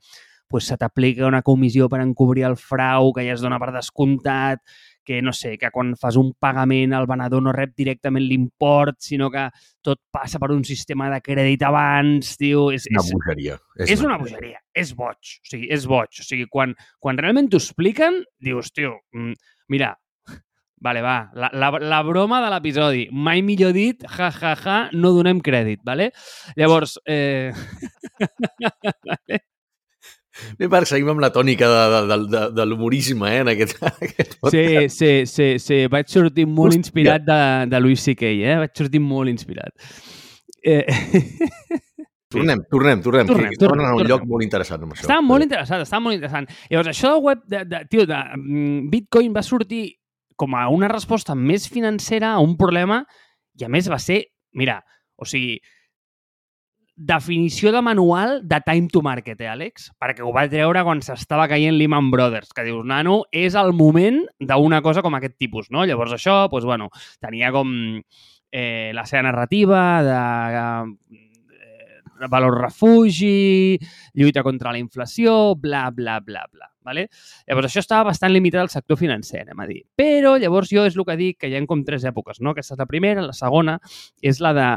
pues, 0.48 0.66
se 0.66 0.78
t'aplica 0.78 1.28
una 1.28 1.42
comissió 1.42 1.90
per 1.90 2.02
encobrir 2.04 2.46
el 2.48 2.56
frau, 2.56 3.12
que 3.14 3.26
ja 3.28 3.34
es 3.36 3.42
dona 3.44 3.60
per 3.60 3.74
descomptat, 3.76 4.62
que, 5.06 5.22
no 5.22 5.34
sé, 5.34 5.56
que 5.62 5.70
quan 5.72 5.94
fas 6.00 6.18
un 6.20 6.34
pagament 6.42 6.96
el 6.98 7.08
venedor 7.10 7.44
no 7.46 7.54
rep 7.56 7.76
directament 7.78 8.26
l'import, 8.26 8.98
sinó 9.06 9.30
que 9.32 9.48
tot 9.86 10.02
passa 10.12 10.42
per 10.42 10.52
un 10.56 10.66
sistema 10.68 11.10
de 11.14 11.22
crèdit 11.24 11.64
abans, 11.68 12.36
tio. 12.42 12.68
És, 12.76 12.90
Una 12.92 13.04
és, 13.04 13.12
bogeria. 13.14 13.60
és 13.86 14.04
una 14.04 14.18
bogeria, 14.22 14.60
és 14.74 14.96
boig, 14.98 15.36
o 15.40 15.52
sigui, 15.52 15.70
és 15.72 15.86
boig. 15.88 16.20
O 16.20 16.26
sigui, 16.26 16.50
quan, 16.52 16.74
quan 17.00 17.22
realment 17.22 17.52
t'ho 17.52 17.62
expliquen, 17.62 18.24
dius, 18.44 18.74
tio, 18.76 18.98
mm, 19.16 19.38
mira, 19.72 19.94
vale, 20.86 21.02
va, 21.02 21.32
la, 21.34 21.50
la, 21.54 21.72
la 21.82 22.02
broma 22.06 22.42
de 22.44 22.52
l'episodi, 22.54 23.08
mai 23.12 23.42
millor 23.46 23.74
dit, 23.74 24.04
ja, 24.18 24.30
ja, 24.34 24.54
ja, 24.60 24.78
no 24.94 25.16
donem 25.16 25.42
crèdit, 25.42 25.82
vale? 25.88 26.12
Llavors, 26.60 27.00
eh... 27.06 27.54
Bé, 30.60 30.68
per 30.72 30.84
seguim 30.90 31.10
amb 31.14 31.24
la 31.24 31.32
tònica 31.34 31.68
de, 31.72 31.84
de, 31.94 32.02
de, 32.10 32.18
de, 32.34 32.42
de 32.58 32.66
l'humorisme, 32.68 33.30
eh, 33.32 33.42
en 33.44 33.52
aquest, 33.54 33.78
aquest 33.92 34.36
podcast. 34.42 34.98
Sí, 34.98 34.98
sí, 34.98 35.12
sí, 35.32 35.48
sí, 35.64 35.80
vaig 35.92 36.12
sortir 36.12 36.48
molt 36.48 36.74
Hòstia. 36.74 36.84
inspirat 36.84 37.26
de, 37.28 37.40
de 37.72 37.82
Louis 37.84 38.04
C.K., 38.04 38.32
eh? 38.44 38.58
Vaig 38.66 38.76
sortir 38.84 39.04
molt 39.04 39.32
inspirat. 39.32 39.74
Eh... 40.66 40.84
Tornem, 42.36 42.60
tornem, 42.68 43.02
tornem. 43.06 43.28
Tornem, 43.30 43.52
que 43.54 43.60
tornem, 43.62 43.70
tornem, 43.70 43.86
a 43.86 43.92
un 43.94 44.00
tornem. 44.02 44.10
lloc 44.10 44.24
molt 44.28 44.44
interessant 44.44 44.82
amb 44.84 44.96
això. 44.96 45.06
Estava 45.06 45.24
molt 45.24 45.46
interessant, 45.46 45.84
estava 45.86 46.04
molt 46.04 46.18
interessant. 46.18 46.50
Llavors, 46.72 46.90
això 46.92 47.12
del 47.14 47.22
web, 47.24 47.44
de, 47.54 47.62
de, 47.70 47.80
tio, 47.92 48.04
de 48.10 48.18
mm, 48.36 48.90
Bitcoin 48.92 49.36
va 49.36 49.44
sortir 49.46 49.84
com 50.36 50.58
a 50.58 50.66
una 50.74 50.90
resposta 50.92 51.36
més 51.38 51.70
financera 51.72 52.34
a 52.36 52.42
un 52.44 52.58
problema 52.60 53.04
i, 53.56 53.64
a 53.64 53.70
més, 53.72 53.88
va 53.92 54.02
ser, 54.04 54.20
mira, 54.58 54.82
o 55.16 55.28
sigui, 55.30 55.62
definició 56.96 57.72
de 57.76 57.82
manual 57.84 58.40
de 58.48 58.62
time 58.66 58.88
to 58.92 59.02
market, 59.04 59.42
eh, 59.42 59.50
Àlex? 59.52 59.90
Perquè 60.00 60.24
ho 60.24 60.32
va 60.36 60.48
treure 60.50 60.84
quan 60.88 61.04
s'estava 61.04 61.48
caient 61.52 61.76
Lehman 61.76 62.10
Brothers, 62.12 62.54
que 62.56 62.64
dius, 62.64 62.86
nano, 62.88 63.24
és 63.32 63.56
el 63.60 63.74
moment 63.76 64.24
d'una 64.40 64.82
cosa 64.82 65.04
com 65.04 65.16
aquest 65.16 65.38
tipus, 65.38 65.70
no? 65.72 65.86
Llavors 65.86 66.16
això, 66.16 66.46
doncs, 66.48 66.66
bueno, 66.66 66.90
tenia 67.20 67.52
com 67.52 67.76
eh, 68.52 68.92
la 68.96 69.06
seva 69.06 69.26
narrativa 69.28 69.82
de, 70.08 71.12
valor 72.30 72.62
refugi, 72.62 73.78
lluita 74.14 74.44
contra 74.44 74.72
la 74.72 74.80
inflació, 74.80 75.56
bla, 75.56 75.90
bla, 75.92 76.20
bla, 76.20 76.48
bla. 76.52 76.72
Vale? 76.86 77.08
Llavors, 77.48 77.72
això 77.72 77.82
estava 77.82 78.12
bastant 78.12 78.32
limitat 78.32 78.62
al 78.62 78.70
sector 78.70 78.98
financer, 79.00 79.42
anem 79.42 79.64
a 79.64 79.66
dir. 79.68 79.80
Però, 79.98 80.36
llavors, 80.38 80.70
jo 80.70 80.86
és 80.86 80.96
el 80.96 81.06
que 81.08 81.18
dic, 81.18 81.40
que 81.42 81.50
hi 81.50 81.56
ha 81.58 81.64
com 81.66 81.82
tres 81.84 82.06
èpoques, 82.06 82.40
no? 82.46 82.54
Aquesta 82.54 82.76
és 82.76 82.84
la 82.84 82.90
primera, 82.90 83.26
la 83.26 83.34
segona 83.34 83.80
és 84.22 84.40
la 84.44 84.54
de 84.54 84.68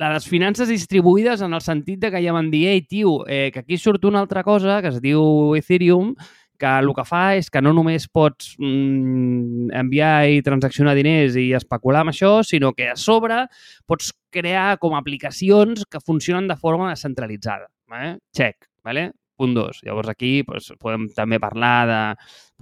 les 0.00 0.28
finances 0.28 0.70
distribuïdes 0.70 1.42
en 1.44 1.52
el 1.52 1.60
sentit 1.60 2.00
de 2.00 2.10
que 2.12 2.22
ja 2.24 2.32
van 2.32 2.50
dir, 2.52 2.66
ei, 2.72 2.84
tio, 2.88 3.22
eh, 3.28 3.50
que 3.52 3.60
aquí 3.60 3.76
surt 3.78 4.04
una 4.08 4.22
altra 4.24 4.42
cosa 4.42 4.80
que 4.80 4.88
es 4.88 5.00
diu 5.04 5.54
Ethereum, 5.58 6.14
que 6.62 6.70
el 6.78 6.92
que 6.94 7.04
fa 7.04 7.22
és 7.34 7.50
que 7.50 7.60
no 7.60 7.72
només 7.74 8.06
pots 8.06 8.52
mm, 8.60 9.72
enviar 9.82 10.28
i 10.30 10.42
transaccionar 10.46 10.94
diners 10.94 11.36
i 11.40 11.48
especular 11.58 12.04
amb 12.04 12.12
això, 12.14 12.36
sinó 12.46 12.70
que 12.76 12.92
a 12.92 12.96
sobre 12.96 13.42
pots 13.90 14.12
crear 14.32 14.78
com 14.82 14.94
aplicacions 14.94 15.82
que 15.90 16.00
funcionen 16.00 16.46
de 16.48 16.56
forma 16.56 16.92
descentralitzada. 16.92 17.66
Eh? 17.92 18.14
Check, 18.32 18.70
¿vale? 18.84 19.10
Punt 19.42 19.56
2. 19.58 19.82
Llavors 19.88 20.12
aquí 20.12 20.40
pues, 20.46 20.70
podem 20.78 21.08
també 21.16 21.40
parlar 21.42 21.76
de 21.90 22.00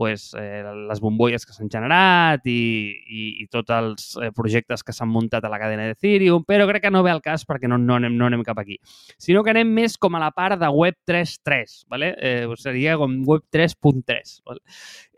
pues, 0.00 0.30
eh, 0.40 0.62
les 0.88 1.02
bombolles 1.04 1.44
que 1.44 1.52
s'han 1.52 1.68
generat 1.72 2.46
i, 2.48 2.60
i, 3.04 3.24
i 3.42 3.48
tots 3.52 3.74
els 3.76 4.06
eh, 4.16 4.30
projectes 4.32 4.84
que 4.86 4.94
s'han 4.96 5.10
muntat 5.12 5.44
a 5.44 5.52
la 5.52 5.60
cadena 5.60 5.84
d'Ethereum, 5.90 6.46
però 6.48 6.64
crec 6.70 6.86
que 6.86 6.94
no 6.94 7.04
ve 7.04 7.12
al 7.12 7.20
cas 7.20 7.44
perquè 7.48 7.68
no, 7.68 7.76
no, 7.76 7.98
anem, 8.00 8.16
no 8.16 8.30
anem 8.30 8.44
cap 8.46 8.62
aquí. 8.62 8.78
Sinó 9.20 9.44
que 9.44 9.52
anem 9.52 9.68
més 9.76 9.98
com 10.00 10.16
a 10.16 10.22
la 10.24 10.32
part 10.32 10.56
de 10.60 10.72
Web 10.72 10.96
3.3, 11.08 11.82
¿vale? 11.92 12.14
eh, 12.16 12.48
seria 12.56 12.96
com 13.00 13.20
Web 13.28 13.44
3.3, 13.52 14.40
¿vale? 14.48 14.64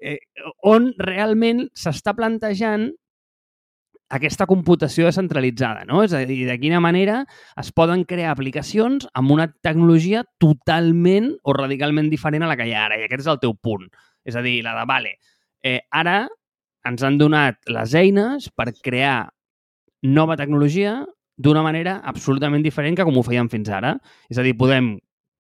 eh, 0.03 0.19
on 0.67 0.91
realment 0.99 1.69
s'està 1.79 2.17
plantejant 2.19 2.91
aquesta 4.13 4.45
computació 4.45 5.07
descentralitzada, 5.09 5.87
no? 5.89 6.03
És 6.05 6.13
a 6.13 6.21
dir, 6.29 6.43
de 6.45 6.59
quina 6.61 6.83
manera 6.85 7.23
es 7.61 7.71
poden 7.73 8.05
crear 8.09 8.35
aplicacions 8.35 9.07
amb 9.17 9.33
una 9.33 9.47
tecnologia 9.65 10.21
totalment 10.43 11.31
o 11.43 11.55
radicalment 11.57 12.11
diferent 12.13 12.45
a 12.45 12.51
la 12.51 12.59
que 12.61 12.69
hi 12.69 12.75
ha 12.77 12.85
ara. 12.91 13.01
I 13.01 13.07
aquest 13.07 13.25
és 13.25 13.31
el 13.33 13.41
teu 13.41 13.57
punt. 13.57 13.89
És 14.29 14.37
a 14.37 14.45
dir, 14.45 14.59
la 14.67 14.77
de, 14.77 14.85
vale, 14.91 15.15
eh, 15.65 15.81
ara 15.91 16.27
ens 16.89 17.07
han 17.07 17.17
donat 17.17 17.63
les 17.73 17.97
eines 17.97 18.51
per 18.53 18.69
crear 18.85 19.33
nova 20.03 20.37
tecnologia 20.37 20.99
d'una 21.41 21.65
manera 21.65 22.01
absolutament 22.05 22.63
diferent 22.63 22.99
que 22.99 23.09
com 23.09 23.17
ho 23.17 23.25
fèiem 23.25 23.49
fins 23.49 23.73
ara. 23.73 23.97
És 24.29 24.37
a 24.37 24.45
dir, 24.45 24.59
podem, 24.61 24.99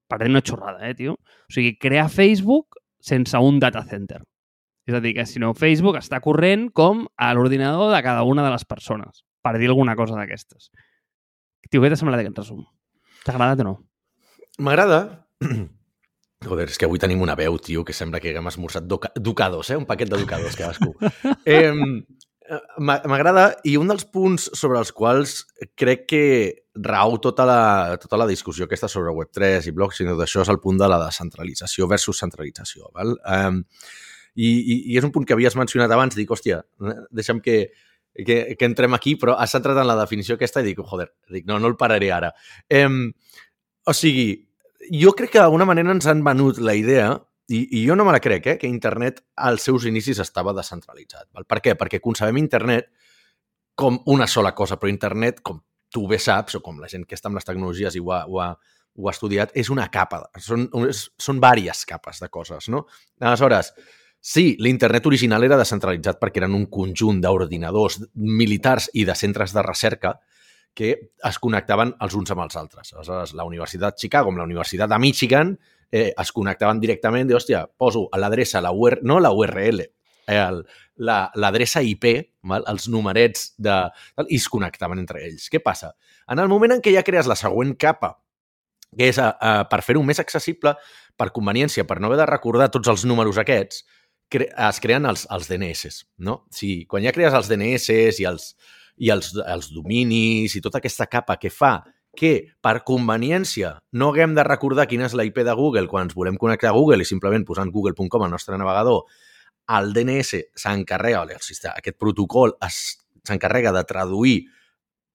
per 0.08 0.22
una 0.24 0.40
xorrada, 0.40 0.80
eh, 0.88 0.96
tio? 0.96 1.18
O 1.20 1.52
sigui, 1.52 1.76
crear 1.76 2.08
Facebook 2.08 2.80
sense 3.02 3.36
un 3.36 3.60
data 3.60 3.84
center. 3.84 4.22
És 4.88 4.96
a 4.96 5.00
dir, 5.02 5.14
que 5.14 5.26
si 5.28 5.38
no, 5.42 5.52
Facebook 5.54 5.98
està 6.00 6.18
corrent 6.24 6.68
com 6.74 7.04
a 7.16 7.32
l'ordinador 7.36 7.92
de 7.94 8.00
cada 8.02 8.24
una 8.26 8.44
de 8.46 8.50
les 8.54 8.64
persones, 8.66 9.22
per 9.42 9.54
dir 9.58 9.70
alguna 9.70 9.94
cosa 9.98 10.16
d'aquestes. 10.18 10.70
Tio, 11.70 11.82
què 11.82 11.92
t'ha 11.92 11.98
semblat 12.00 12.22
aquest 12.22 12.42
resum? 12.42 12.64
T'ha 13.22 13.36
agradat 13.36 13.62
o 13.62 13.68
no? 13.68 13.76
M'agrada. 14.58 14.98
Joder, 16.42 16.66
és 16.66 16.78
que 16.78 16.88
avui 16.88 16.98
tenim 16.98 17.22
una 17.22 17.36
veu, 17.38 17.54
tio, 17.62 17.84
que 17.86 17.94
sembla 17.94 18.18
que 18.18 18.32
haguem 18.32 18.50
esmorzat 18.50 18.88
duca 18.90 19.12
ducados, 19.14 19.70
eh? 19.70 19.78
Un 19.78 19.86
paquet 19.86 20.10
de 20.10 20.18
ducados, 20.18 20.58
cadascú. 20.58 20.90
eh, 21.46 21.70
M'agrada, 22.82 23.44
i 23.64 23.76
un 23.78 23.88
dels 23.88 24.04
punts 24.10 24.48
sobre 24.58 24.80
els 24.82 24.90
quals 24.92 25.36
crec 25.78 26.02
que 26.10 26.24
rau 26.74 27.14
tota 27.22 27.46
la, 27.48 27.60
tota 28.02 28.18
la 28.18 28.26
discussió 28.26 28.66
aquesta 28.66 28.90
sobre 28.90 29.14
Web3 29.14 29.68
i 29.70 29.74
blockchain 29.76 30.10
i 30.10 30.12
tot 30.12 30.24
això 30.24 30.42
és 30.42 30.50
el 30.52 30.58
punt 30.60 30.80
de 30.80 30.88
la 30.90 30.98
descentralització 31.04 31.86
versus 31.88 32.20
centralització. 32.24 32.90
Val? 32.96 33.14
Um, 33.22 33.62
i, 34.34 34.48
i, 34.48 34.76
I 34.92 34.98
és 35.00 35.06
un 35.06 35.12
punt 35.14 35.26
que 35.28 35.36
havies 35.36 35.56
mencionat 35.58 35.92
abans, 35.92 36.16
dic, 36.16 36.30
hòstia, 36.32 36.62
deixa'm 37.12 37.42
que, 37.44 37.58
que, 38.14 38.38
que 38.58 38.68
entrem 38.68 38.94
aquí, 38.96 39.16
però 39.20 39.36
has 39.40 39.54
entrat 39.58 39.80
en 39.82 39.88
la 39.88 39.98
definició 39.98 40.38
aquesta 40.38 40.62
i 40.62 40.70
dic, 40.70 40.80
joder, 40.88 41.10
dic, 41.32 41.44
no, 41.48 41.58
no 41.60 41.70
el 41.72 41.76
pararé 41.80 42.12
ara. 42.14 42.32
Um, 42.82 43.04
o 43.88 43.94
sigui, 43.96 44.30
jo 45.02 45.12
crec 45.18 45.34
que 45.34 45.42
d'alguna 45.42 45.68
manera 45.68 45.94
ens 45.94 46.08
han 46.10 46.24
venut 46.24 46.60
la 46.62 46.76
idea, 46.78 47.12
i, 47.52 47.62
i 47.78 47.86
jo 47.86 47.96
no 47.98 48.06
me 48.06 48.14
la 48.14 48.20
crec, 48.22 48.46
eh, 48.46 48.58
que 48.58 48.70
internet 48.70 49.20
als 49.36 49.66
seus 49.68 49.84
inicis 49.88 50.20
estava 50.22 50.54
descentralitzat. 50.56 51.28
Val? 51.34 51.46
Per 51.48 51.60
què? 51.64 51.74
Perquè 51.78 52.00
concebem 52.00 52.38
internet 52.40 52.88
com 53.76 53.98
una 54.12 54.28
sola 54.30 54.54
cosa, 54.56 54.78
però 54.80 54.90
internet, 54.92 55.42
com 55.44 55.60
tu 55.92 56.06
bé 56.08 56.18
saps, 56.22 56.56
o 56.56 56.62
com 56.64 56.80
la 56.80 56.88
gent 56.88 57.04
que 57.08 57.16
està 57.18 57.28
amb 57.28 57.40
les 57.40 57.48
tecnologies 57.48 57.96
i 57.96 58.00
ho 58.00 58.12
ha, 58.14 58.22
ho 58.28 58.40
ha, 58.40 58.52
ho 58.96 59.08
ha 59.08 59.12
estudiat, 59.12 59.52
és 59.58 59.68
una 59.72 59.88
capa, 59.92 60.22
són, 60.40 60.68
són 60.92 61.40
diverses 61.40 61.84
capes 61.88 62.22
de 62.22 62.30
coses, 62.32 62.68
no? 62.72 62.86
Aleshores, 63.20 63.72
sí, 64.22 64.56
l'internet 64.62 65.06
original 65.10 65.42
era 65.42 65.58
descentralitzat 65.58 66.20
perquè 66.22 66.40
eren 66.44 66.54
un 66.54 66.68
conjunt 66.70 67.18
d'ordinadors 67.20 67.98
militars 68.14 68.88
i 68.94 69.04
de 69.04 69.16
centres 69.18 69.52
de 69.52 69.64
recerca 69.66 70.14
que 70.72 70.92
es 71.28 71.38
connectaven 71.42 71.92
els 72.00 72.14
uns 72.16 72.30
amb 72.32 72.46
els 72.46 72.56
altres. 72.56 72.94
Aleshores, 72.94 73.34
la 73.36 73.44
Universitat 73.44 73.92
de 73.96 74.06
Chicago 74.06 74.30
amb 74.30 74.40
la 74.40 74.46
Universitat 74.48 74.88
de 74.88 74.98
Michigan 75.02 75.52
eh, 75.90 76.12
es 76.16 76.32
connectaven 76.32 76.80
directament 76.80 77.28
de, 77.28 77.36
hòstia, 77.36 77.66
poso 77.66 78.06
l'adreça, 78.16 78.62
la 78.64 78.72
UR, 78.72 79.00
no 79.02 79.18
la 79.20 79.34
URL, 79.36 79.82
eh, 79.82 80.40
l'adreça 80.96 81.82
la, 81.82 81.90
IP, 81.90 82.08
val? 82.48 82.64
els 82.72 82.88
numerets, 82.88 83.52
de, 83.58 83.76
i 84.28 84.40
es 84.40 84.48
connectaven 84.48 85.02
entre 85.02 85.26
ells. 85.26 85.50
Què 85.52 85.60
passa? 85.60 85.92
En 86.30 86.40
el 86.40 86.48
moment 86.48 86.78
en 86.78 86.84
què 86.84 86.94
ja 86.94 87.04
crees 87.04 87.28
la 87.28 87.36
següent 87.36 87.76
capa, 87.76 88.14
que 88.96 89.08
és 89.12 89.18
a, 89.20 89.32
eh, 89.34 89.52
a, 89.62 89.68
per 89.68 89.82
fer-ho 89.84 90.02
més 90.06 90.20
accessible, 90.22 90.74
per 91.20 91.32
conveniència, 91.36 91.84
per 91.84 92.00
no 92.00 92.08
haver 92.08 92.22
de 92.22 92.30
recordar 92.30 92.70
tots 92.72 92.88
els 92.88 93.04
números 93.04 93.36
aquests, 93.40 93.84
cre 94.32 94.48
es 94.68 94.78
creen 94.82 95.06
els, 95.08 95.26
els 95.30 95.48
DNS, 95.50 95.98
no? 96.26 96.42
Sigui, 96.54 96.86
quan 96.90 97.04
ja 97.04 97.12
crees 97.14 97.36
els 97.36 97.50
DNS 97.50 97.88
i 98.22 98.28
els, 98.28 98.52
i 98.96 99.12
els, 99.12 99.32
els 99.44 99.72
dominis 99.74 100.56
i 100.56 100.62
tota 100.64 100.80
aquesta 100.80 101.08
capa 101.10 101.38
que 101.40 101.52
fa 101.52 101.78
que, 102.16 102.32
per 102.60 102.82
conveniència, 102.84 103.76
no 103.96 104.10
haguem 104.12 104.34
de 104.36 104.44
recordar 104.44 104.86
quina 104.88 105.06
és 105.08 105.16
la 105.16 105.24
IP 105.24 105.40
de 105.46 105.54
Google 105.56 105.88
quan 105.88 106.08
ens 106.08 106.16
volem 106.16 106.36
connectar 106.40 106.70
a 106.70 106.76
Google 106.76 107.00
i 107.00 107.08
simplement 107.08 107.46
posant 107.48 107.72
google.com 107.72 108.26
al 108.26 108.32
nostre 108.32 108.58
navegador, 108.60 109.06
el 109.72 109.92
DNS 109.96 110.42
s'encarrega, 110.58 111.24
aquest 111.24 111.98
protocol 111.98 112.56
s'encarrega 112.68 113.72
de 113.72 113.84
traduir 113.88 114.38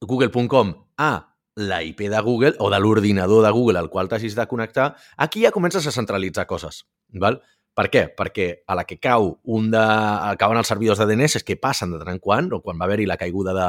google.com 0.02 0.74
a 0.98 1.12
la 1.58 1.82
IP 1.84 2.06
de 2.10 2.22
Google 2.22 2.56
o 2.60 2.70
de 2.70 2.80
l'ordinador 2.80 3.44
de 3.46 3.52
Google 3.52 3.80
al 3.80 3.90
qual 3.90 4.10
t'hagis 4.10 4.36
de 4.38 4.46
connectar, 4.48 4.96
aquí 5.18 5.42
ja 5.46 5.52
comences 5.52 5.86
a 5.88 5.94
centralitzar 5.94 6.46
coses. 6.48 6.86
Val? 7.14 7.42
Per 7.78 7.86
què? 7.94 8.08
Perquè 8.18 8.48
a 8.66 8.76
la 8.78 8.88
que 8.90 8.98
cau 8.98 9.36
un 9.54 9.70
de... 9.70 9.82
acaben 10.32 10.58
els 10.58 10.70
servidors 10.72 10.98
de 10.98 11.06
DNS 11.12 11.44
que 11.46 11.60
passen 11.62 11.94
de 11.94 12.00
tant 12.02 12.16
en 12.16 12.22
quant, 12.24 12.50
o 12.58 12.62
quan 12.66 12.80
va 12.80 12.88
haver-hi 12.88 13.06
la 13.06 13.20
caiguda 13.22 13.54
de, 13.54 13.68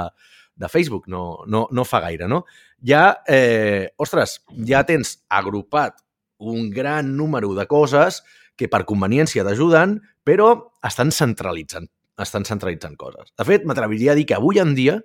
de 0.65 0.71
Facebook, 0.73 1.11
no, 1.13 1.43
no, 1.47 1.67
no 1.71 1.85
fa 1.85 2.01
gaire, 2.07 2.29
no? 2.31 2.45
Ja, 2.81 3.19
eh, 3.29 3.91
ostres, 4.01 4.39
ja 4.65 4.81
tens 4.89 5.19
agrupat 5.29 6.01
un 6.39 6.71
gran 6.73 7.11
número 7.19 7.53
de 7.59 7.67
coses 7.69 8.23
que 8.57 8.71
per 8.73 8.87
conveniència 8.89 9.45
t'ajuden, 9.45 9.99
però 10.25 10.49
estan 10.89 11.13
centralitzant, 11.13 11.91
estan 12.17 12.49
centralitzant 12.49 12.97
coses. 12.97 13.35
De 13.37 13.45
fet, 13.45 13.69
m'atreviria 13.69 14.15
a 14.15 14.19
dir 14.19 14.25
que 14.31 14.39
avui 14.39 14.63
en 14.63 14.73
dia 14.79 14.97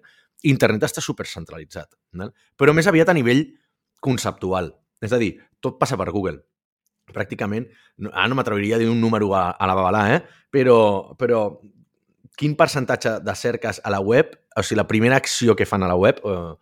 internet 0.48 0.88
està 0.88 1.04
supercentralitzat, 1.04 1.92
no? 2.20 2.32
però 2.56 2.72
més 2.72 2.88
aviat 2.88 3.12
a 3.12 3.20
nivell 3.20 3.46
conceptual. 4.00 4.72
És 5.04 5.12
a 5.12 5.20
dir, 5.20 5.34
tot 5.60 5.76
passa 5.82 6.00
per 6.00 6.08
Google 6.16 6.40
pràcticament, 7.16 7.68
ara 8.12 8.28
no 8.30 8.38
m'atreviria 8.40 8.78
a 8.78 8.82
dir 8.82 8.90
un 8.92 9.02
número 9.02 9.32
a, 9.38 9.52
a 9.52 9.70
la 9.70 9.78
babalà, 9.78 10.04
eh? 10.16 10.22
però, 10.54 11.14
però 11.20 11.46
quin 12.38 12.56
percentatge 12.58 13.20
de 13.24 13.36
cerques 13.38 13.82
a 13.84 13.94
la 13.94 14.02
web, 14.02 14.34
o 14.56 14.64
sigui, 14.64 14.80
la 14.80 14.88
primera 14.90 15.18
acció 15.22 15.56
que 15.56 15.68
fan 15.70 15.86
a 15.86 15.92
la 15.92 15.98
web 16.00 16.20
eh, 16.26 16.54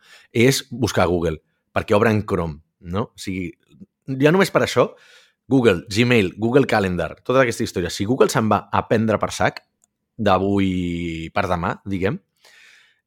és 0.47 0.63
buscar 0.71 1.07
Google, 1.11 1.39
perquè 1.71 1.95
obren 1.95 2.23
Chrome, 2.27 2.59
no? 2.91 3.09
O 3.11 3.19
sigui, 3.19 3.49
ja 4.21 4.31
només 4.33 4.51
per 4.51 4.65
això, 4.65 4.91
Google, 5.51 5.83
Gmail, 5.91 6.33
Google 6.39 6.67
Calendar, 6.67 7.15
tota 7.27 7.43
aquesta 7.43 7.65
història, 7.65 7.91
si 7.91 8.07
Google 8.07 8.31
se'n 8.31 8.51
va 8.51 8.65
a 8.71 8.85
prendre 8.87 9.19
per 9.19 9.31
sac, 9.35 9.63
d'avui 10.21 11.31
per 11.33 11.47
demà, 11.49 11.73
diguem, 11.87 12.19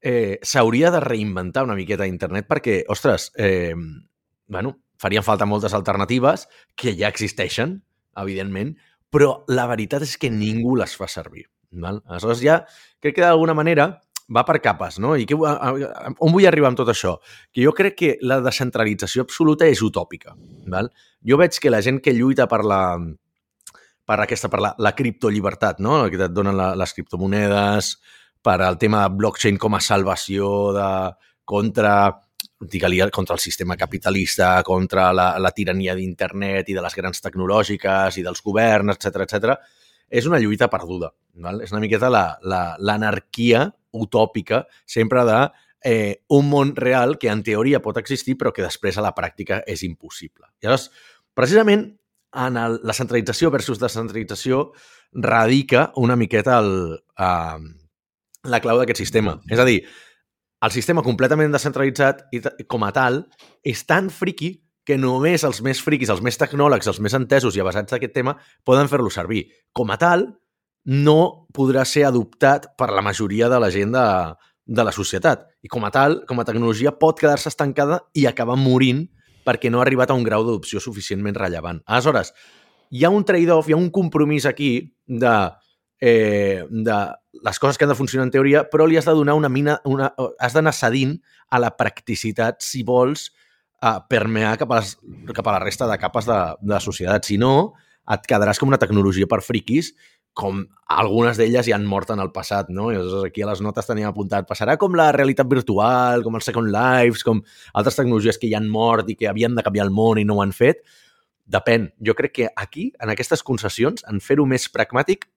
eh, 0.05 0.39
s'hauria 0.43 0.91
de 0.93 1.01
reinventar 1.01 1.65
una 1.65 1.77
miqueta 1.79 2.09
internet 2.09 2.49
perquè, 2.49 2.83
ostres, 2.93 3.31
eh, 3.37 3.75
bueno, 4.47 4.84
farien 5.05 5.25
falta 5.27 5.49
moltes 5.49 5.77
alternatives 5.77 6.49
que 6.81 6.95
ja 6.97 7.11
existeixen, 7.13 7.79
evidentment, 8.21 8.73
però 9.13 9.43
la 9.53 9.69
veritat 9.71 10.07
és 10.07 10.17
que 10.19 10.33
ningú 10.33 10.79
les 10.81 10.97
fa 10.97 11.09
servir. 11.11 11.45
Val? 11.85 12.01
Aleshores 12.07 12.41
ja 12.43 12.63
crec 13.03 13.19
que 13.19 13.25
d'alguna 13.25 13.55
manera 13.55 13.89
va 14.35 14.45
per 14.49 14.61
capes, 14.65 14.97
no? 15.03 15.13
I 15.21 15.27
que, 15.29 15.37
on 15.37 16.33
vull 16.33 16.47
arribar 16.49 16.71
amb 16.71 16.79
tot 16.81 16.89
això? 16.89 17.19
Que 17.53 17.67
jo 17.67 17.75
crec 17.77 17.99
que 17.99 18.15
la 18.25 18.41
descentralització 18.45 19.27
absoluta 19.27 19.69
és 19.69 19.83
utòpica. 19.85 20.33
Val? 20.73 20.89
Jo 21.27 21.39
veig 21.41 21.59
que 21.61 21.73
la 21.73 21.83
gent 21.85 22.01
que 22.01 22.15
lluita 22.17 22.49
per 22.49 22.63
la 22.65 22.81
per 24.05 24.19
aquesta, 24.21 24.51
per 24.53 24.61
la, 24.61 24.75
la 24.85 24.93
criptollibertat, 24.93 25.81
no? 25.81 26.03
que 26.13 26.21
et 26.21 26.33
donen 26.33 26.57
la, 26.59 26.75
les 26.77 26.93
criptomonedes, 26.93 27.95
per 28.45 28.59
al 28.61 28.77
tema 28.77 29.07
de 29.07 29.17
blockchain 29.17 29.57
com 29.61 29.77
a 29.77 29.81
salvació 29.81 30.49
de, 30.77 30.89
contra 31.49 31.95
digue-li, 32.61 33.01
contra 33.11 33.35
el 33.35 33.41
sistema 33.41 33.77
capitalista, 33.77 34.63
contra 34.63 35.13
la, 35.13 35.35
la 35.39 35.51
tirania 35.51 35.95
d'internet 35.95 36.69
i 36.69 36.77
de 36.77 36.83
les 36.85 36.95
grans 36.95 37.21
tecnològiques 37.21 38.19
i 38.19 38.25
dels 38.25 38.43
governs, 38.43 38.97
etc 38.97 39.25
etc. 39.27 39.57
és 40.09 40.27
una 40.27 40.39
lluita 40.39 40.69
perduda. 40.71 41.11
Val? 41.43 41.61
És 41.65 41.73
una 41.75 41.83
miqueta 41.83 42.11
l'anarquia 42.11 43.67
utòpica 43.95 44.65
sempre 44.87 45.25
de 45.27 45.39
eh, 45.85 46.23
un 46.29 46.49
món 46.49 46.75
real 46.77 47.19
que 47.19 47.31
en 47.31 47.43
teoria 47.45 47.83
pot 47.83 47.99
existir 48.01 48.39
però 48.41 48.53
que 48.55 48.65
després 48.65 48.97
a 48.99 49.05
la 49.05 49.15
pràctica 49.15 49.61
és 49.67 49.85
impossible. 49.87 50.49
Llavors, 50.63 50.89
precisament, 51.35 51.89
en 52.35 52.57
el, 52.59 52.81
la 52.83 52.97
centralització 52.97 53.51
versus 53.55 53.79
descentralització 53.79 54.73
radica 55.13 55.93
una 56.01 56.17
miqueta 56.19 56.59
el, 56.59 56.73
uh, 56.99 57.61
la 58.51 58.61
clau 58.65 58.81
d'aquest 58.81 59.05
sistema. 59.05 59.37
És 59.51 59.61
a 59.61 59.69
dir, 59.69 59.85
el 60.63 60.73
sistema 60.73 61.03
completament 61.05 61.53
descentralitzat 61.53 62.27
i 62.33 62.41
com 62.71 62.85
a 62.87 62.93
tal 62.95 63.25
és 63.67 63.83
tan 63.89 64.11
friqui 64.13 64.55
que 64.85 64.97
només 65.01 65.45
els 65.49 65.63
més 65.65 65.81
friquis, 65.81 66.13
els 66.13 66.23
més 66.25 66.37
tecnòlegs, 66.41 66.89
els 66.89 67.01
més 67.01 67.15
entesos 67.17 67.57
i 67.57 67.63
avasats 67.63 67.95
d'aquest 67.95 68.13
tema 68.15 68.37
poden 68.69 68.89
fer-lo 68.89 69.11
servir. 69.11 69.47
Com 69.73 69.91
a 69.91 69.99
tal, 70.01 70.27
no 70.85 71.47
podrà 71.57 71.87
ser 71.89 72.05
adoptat 72.05 72.75
per 72.77 72.91
la 72.93 73.03
majoria 73.05 73.49
de 73.49 73.61
la 73.61 73.71
gent 73.73 73.95
de, 73.97 74.05
de 74.65 74.85
la 74.85 74.93
societat. 74.93 75.49
I 75.65 75.73
com 75.73 75.85
a 75.89 75.93
tal, 75.95 76.21
com 76.29 76.41
a 76.41 76.45
tecnologia, 76.45 76.93
pot 77.01 77.21
quedar-se 77.21 77.49
estancada 77.49 78.03
i 78.13 78.29
acabar 78.29 78.59
morint 78.61 79.07
perquè 79.45 79.73
no 79.73 79.81
ha 79.81 79.85
arribat 79.85 80.13
a 80.13 80.17
un 80.17 80.25
grau 80.25 80.45
d'adopció 80.45 80.81
suficientment 80.81 81.37
rellevant. 81.37 81.81
Aleshores, 81.87 82.33
hi 82.93 83.05
ha 83.05 83.13
un 83.13 83.25
trade-off, 83.25 83.69
hi 83.69 83.75
ha 83.77 83.81
un 83.81 83.91
compromís 83.93 84.47
aquí 84.49 84.71
de, 85.07 85.35
eh, 86.05 86.65
de 86.69 86.99
les 87.45 87.59
coses 87.59 87.79
que 87.79 87.87
han 87.87 87.93
de 87.93 87.97
funcionar 87.97 88.27
en 88.29 88.35
teoria, 88.35 88.67
però 88.69 88.85
li 88.85 88.99
has 89.01 89.09
de 89.09 89.15
donar 89.17 89.39
una 89.39 89.49
mina, 89.49 89.79
una, 89.89 90.11
has 90.39 90.53
d'anar 90.53 90.75
cedint 90.77 91.17
a 91.49 91.61
la 91.63 91.73
practicitat 91.79 92.61
si 92.61 92.83
vols 92.85 93.31
eh, 93.81 93.97
permear 94.11 94.59
cap 94.61 94.75
a, 94.75 94.83
les, 94.83 94.99
cap 95.33 95.49
a 95.49 95.57
la 95.57 95.63
resta 95.65 95.89
de 95.89 95.97
capes 96.03 96.29
de, 96.29 96.41
de 96.61 96.75
la 96.77 96.83
societat. 96.85 97.25
Si 97.25 97.39
no, 97.41 97.73
et 98.05 98.29
quedaràs 98.29 98.61
com 98.61 98.69
una 98.69 98.81
tecnologia 98.81 99.29
per 99.31 99.41
friquis 99.41 99.95
com 100.35 100.65
algunes 100.91 101.39
d'elles 101.39 101.69
ja 101.69 101.77
han 101.79 101.87
mort 101.87 102.11
en 102.11 102.21
el 102.21 102.33
passat, 102.35 102.69
no? 102.75 102.91
I 102.93 102.99
aquí 103.25 103.45
a 103.45 103.49
les 103.49 103.63
notes 103.65 103.87
teníem 103.87 104.11
apuntat, 104.11 104.49
passarà 104.49 104.75
com 104.77 104.97
la 104.99 105.13
realitat 105.15 105.49
virtual, 105.49 106.25
com 106.27 106.35
el 106.37 106.43
Second 106.45 106.69
Lives, 106.75 107.23
com 107.25 107.41
altres 107.73 107.97
tecnologies 107.97 108.41
que 108.43 108.51
ja 108.51 108.59
han 108.59 108.67
mort 108.69 109.09
i 109.09 109.17
que 109.17 109.31
havien 109.31 109.55
de 109.55 109.63
canviar 109.63 109.87
el 109.87 109.95
món 109.95 110.19
i 110.19 110.27
no 110.27 110.37
ho 110.37 110.43
han 110.43 110.53
fet. 110.53 110.83
Depèn. 111.47 111.93
Jo 112.03 112.17
crec 112.19 112.35
que 112.35 112.51
aquí, 112.51 112.91
en 113.01 113.15
aquestes 113.15 113.47
concessions, 113.47 114.03
en 114.11 114.21
fer-ho 114.21 114.45
més 114.49 114.67
pragmàtic 114.75 115.29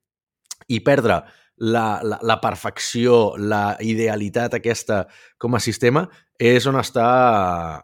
i 0.68 0.82
perdre 0.86 1.22
la, 1.58 2.00
la, 2.04 2.20
la 2.22 2.38
perfecció, 2.42 3.36
la 3.38 3.78
idealitat 3.82 4.58
aquesta 4.60 5.06
com 5.42 5.58
a 5.58 5.62
sistema 5.64 6.06
és 6.38 6.68
on 6.70 6.78
està, 6.78 7.08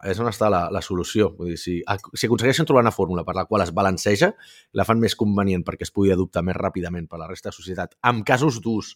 és 0.06 0.20
on 0.22 0.30
està 0.30 0.48
la, 0.52 0.68
la 0.70 0.82
solució. 0.84 1.32
Vull 1.34 1.54
dir, 1.54 1.58
si, 1.58 1.80
si 2.14 2.28
aconsegueixen 2.28 2.68
trobar 2.68 2.84
una 2.84 2.94
fórmula 2.94 3.24
per 3.26 3.34
la 3.34 3.46
qual 3.50 3.64
es 3.64 3.72
balanceja, 3.74 4.30
la 4.78 4.86
fan 4.86 5.02
més 5.02 5.18
convenient 5.18 5.66
perquè 5.66 5.88
es 5.88 5.94
pugui 5.94 6.14
adoptar 6.14 6.44
més 6.46 6.56
ràpidament 6.58 7.08
per 7.10 7.18
la 7.18 7.28
resta 7.30 7.50
de 7.50 7.54
la 7.54 7.58
societat, 7.58 7.98
amb 8.06 8.22
casos 8.26 8.60
d'ús, 8.62 8.94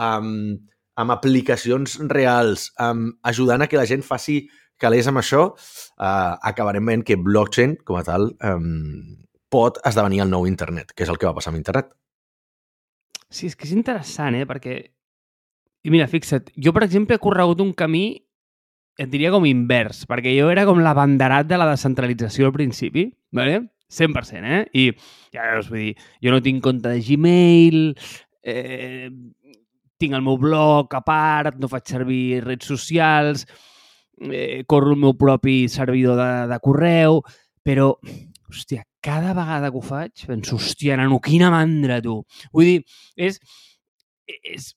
amb, 0.00 0.64
amb 0.96 1.12
aplicacions 1.12 1.98
reals, 2.08 2.70
amb, 2.80 3.18
ajudant 3.28 3.66
a 3.66 3.68
que 3.68 3.80
la 3.80 3.88
gent 3.88 4.04
faci 4.06 4.46
calés 4.80 5.08
amb 5.08 5.20
això, 5.20 5.50
eh, 5.52 6.32
acabarem 6.52 6.88
veient 6.88 7.04
que 7.04 7.20
blockchain, 7.20 7.76
com 7.84 8.00
a 8.00 8.04
tal, 8.04 8.30
eh, 8.40 8.56
pot 9.52 9.78
esdevenir 9.84 10.24
el 10.24 10.32
nou 10.32 10.48
internet, 10.48 10.92
que 10.96 11.04
és 11.04 11.12
el 11.12 11.20
que 11.20 11.28
va 11.28 11.36
passar 11.36 11.52
amb 11.52 11.60
internet. 11.60 11.92
Sí, 13.36 13.50
és 13.50 13.56
que 13.56 13.68
és 13.68 13.74
interessant, 13.76 14.36
eh? 14.38 14.46
Perquè... 14.48 14.78
I 15.86 15.92
mira, 15.92 16.08
fixa't, 16.10 16.48
jo, 16.56 16.72
per 16.74 16.86
exemple, 16.86 17.14
he 17.14 17.22
corregut 17.22 17.60
un 17.62 17.74
camí, 17.76 18.06
et 18.98 19.10
diria 19.12 19.30
com 19.34 19.44
invers, 19.46 20.06
perquè 20.08 20.32
jo 20.34 20.48
era 20.50 20.64
com 20.66 20.80
l'abanderat 20.82 21.46
de 21.46 21.58
la 21.60 21.68
descentralització 21.68 22.48
al 22.48 22.54
principi, 22.56 23.10
¿vale? 23.36 23.60
100%, 23.92 24.40
eh? 24.42 24.62
I 24.72 24.86
ja 25.36 25.50
veus, 25.52 25.68
vull 25.70 25.84
dir, 25.84 25.92
jo 26.24 26.32
no 26.32 26.40
tinc 26.42 26.64
compte 26.64 26.90
de 26.90 27.02
Gmail, 27.04 27.82
eh, 28.42 29.10
tinc 30.00 30.16
el 30.16 30.24
meu 30.24 30.40
blog 30.40 30.96
a 30.96 31.02
part, 31.06 31.60
no 31.60 31.70
faig 31.70 31.92
servir 31.92 32.42
redes 32.44 32.72
socials, 32.72 33.46
eh, 34.26 34.64
corro 34.66 34.96
el 34.96 35.02
meu 35.04 35.14
propi 35.20 35.66
servidor 35.68 36.18
de, 36.18 36.32
de 36.50 36.58
correu, 36.64 37.20
però, 37.62 37.92
hòstia, 38.50 38.86
cada 39.04 39.34
vegada 39.36 39.70
que 39.70 39.80
ho 39.80 39.84
faig, 39.84 40.26
penso, 40.28 40.56
hòstia, 40.56 40.96
nano, 40.98 41.20
quina 41.22 41.50
mandra, 41.52 42.00
tu. 42.04 42.20
Vull 42.52 42.72
dir, 42.72 42.80
és... 43.28 43.40
és... 44.26 44.72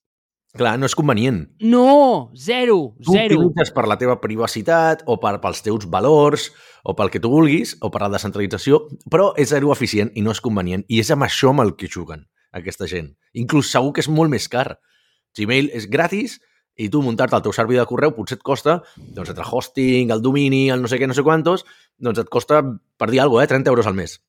Clar, 0.57 0.79
no 0.81 0.87
és 0.89 0.95
convenient. 0.97 1.43
No, 1.61 2.31
zero, 2.33 2.95
tu 2.97 3.13
zero. 3.13 3.35
Tu 3.35 3.37
utilitzes 3.37 3.69
per 3.75 3.85
la 3.85 3.99
teva 4.01 4.15
privacitat 4.17 5.03
o 5.05 5.19
per, 5.21 5.35
pels 5.43 5.61
teus 5.61 5.85
valors 5.85 6.47
o 6.81 6.95
pel 6.97 7.11
que 7.13 7.21
tu 7.21 7.29
vulguis 7.29 7.75
o 7.85 7.91
per 7.93 8.01
la 8.01 8.09
descentralització, 8.15 8.81
però 9.13 9.29
és 9.37 9.51
zero 9.53 9.69
eficient 9.75 10.09
i 10.17 10.25
no 10.25 10.33
és 10.33 10.41
convenient. 10.41 10.87
I 10.89 11.03
és 11.03 11.13
amb 11.13 11.27
això 11.27 11.53
amb 11.53 11.61
el 11.67 11.75
que 11.77 11.91
juguen 11.91 12.25
aquesta 12.57 12.89
gent. 12.89 13.11
Inclús 13.37 13.69
segur 13.69 13.93
que 13.93 14.01
és 14.01 14.09
molt 14.09 14.33
més 14.33 14.49
car. 14.49 14.71
Gmail 15.37 15.69
és 15.77 15.85
gratis 15.85 16.39
i 16.79 16.87
tu 16.89 17.03
muntar-te 17.03 17.35
el 17.35 17.43
teu 17.43 17.53
servi 17.55 17.75
de 17.75 17.85
correu 17.89 18.15
potser 18.15 18.39
et 18.39 18.45
costa 18.45 18.79
doncs, 18.97 19.33
entre 19.33 19.45
hosting, 19.45 20.13
el 20.15 20.23
domini, 20.23 20.69
el 20.71 20.81
no 20.81 20.91
sé 20.91 20.99
què, 21.01 21.09
no 21.09 21.17
sé 21.17 21.25
quantos, 21.27 21.65
doncs 21.99 22.23
et 22.23 22.31
costa, 22.31 22.63
per 22.97 23.11
dir 23.11 23.19
alguna 23.19 23.43
cosa, 23.43 23.51
eh, 23.51 23.57
30 23.59 23.73
euros 23.75 23.89
al 23.89 23.97
mes 23.99 24.19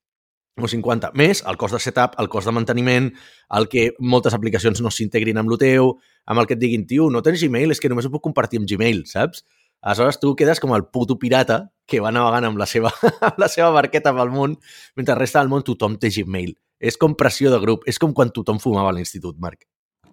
o 0.61 0.69
50. 0.69 1.13
Més 1.17 1.43
el 1.49 1.57
cost 1.61 1.77
de 1.77 1.81
setup, 1.81 2.17
el 2.21 2.29
cost 2.29 2.51
de 2.51 2.53
manteniment, 2.53 3.09
el 3.57 3.69
que 3.71 3.91
moltes 4.01 4.35
aplicacions 4.37 4.83
no 4.85 4.93
s'integrin 4.93 5.41
amb 5.41 5.55
el 5.55 5.61
teu, 5.63 5.95
amb 6.27 6.43
el 6.43 6.49
que 6.51 6.57
et 6.59 6.61
diguin, 6.61 6.87
tio, 6.91 7.09
no 7.11 7.23
tens 7.25 7.41
Gmail, 7.41 7.73
és 7.73 7.81
que 7.81 7.89
només 7.89 8.07
ho 8.07 8.13
puc 8.13 8.25
compartir 8.27 8.61
amb 8.61 8.69
Gmail, 8.69 9.05
saps? 9.09 9.45
Aleshores 9.81 10.21
tu 10.21 10.35
quedes 10.37 10.61
com 10.61 10.75
el 10.77 10.85
puto 10.93 11.17
pirata 11.19 11.71
que 11.89 12.03
va 12.05 12.13
navegant 12.13 12.51
amb 12.51 12.61
la 12.61 12.69
seva, 12.69 12.93
amb 13.31 13.41
la 13.41 13.49
seva 13.49 13.71
barqueta 13.73 14.13
pel 14.17 14.33
món, 14.35 14.59
mentre 14.97 15.17
resta 15.17 15.41
del 15.41 15.53
món 15.53 15.65
tothom 15.65 15.97
té 16.03 16.13
Gmail. 16.13 16.53
És 16.81 17.01
com 17.01 17.17
pressió 17.17 17.53
de 17.53 17.61
grup, 17.61 17.89
és 17.89 18.01
com 18.01 18.13
quan 18.17 18.33
tothom 18.33 18.61
fumava 18.61 18.93
a 18.93 18.97
l'institut, 18.97 19.39
Marc. 19.41 19.65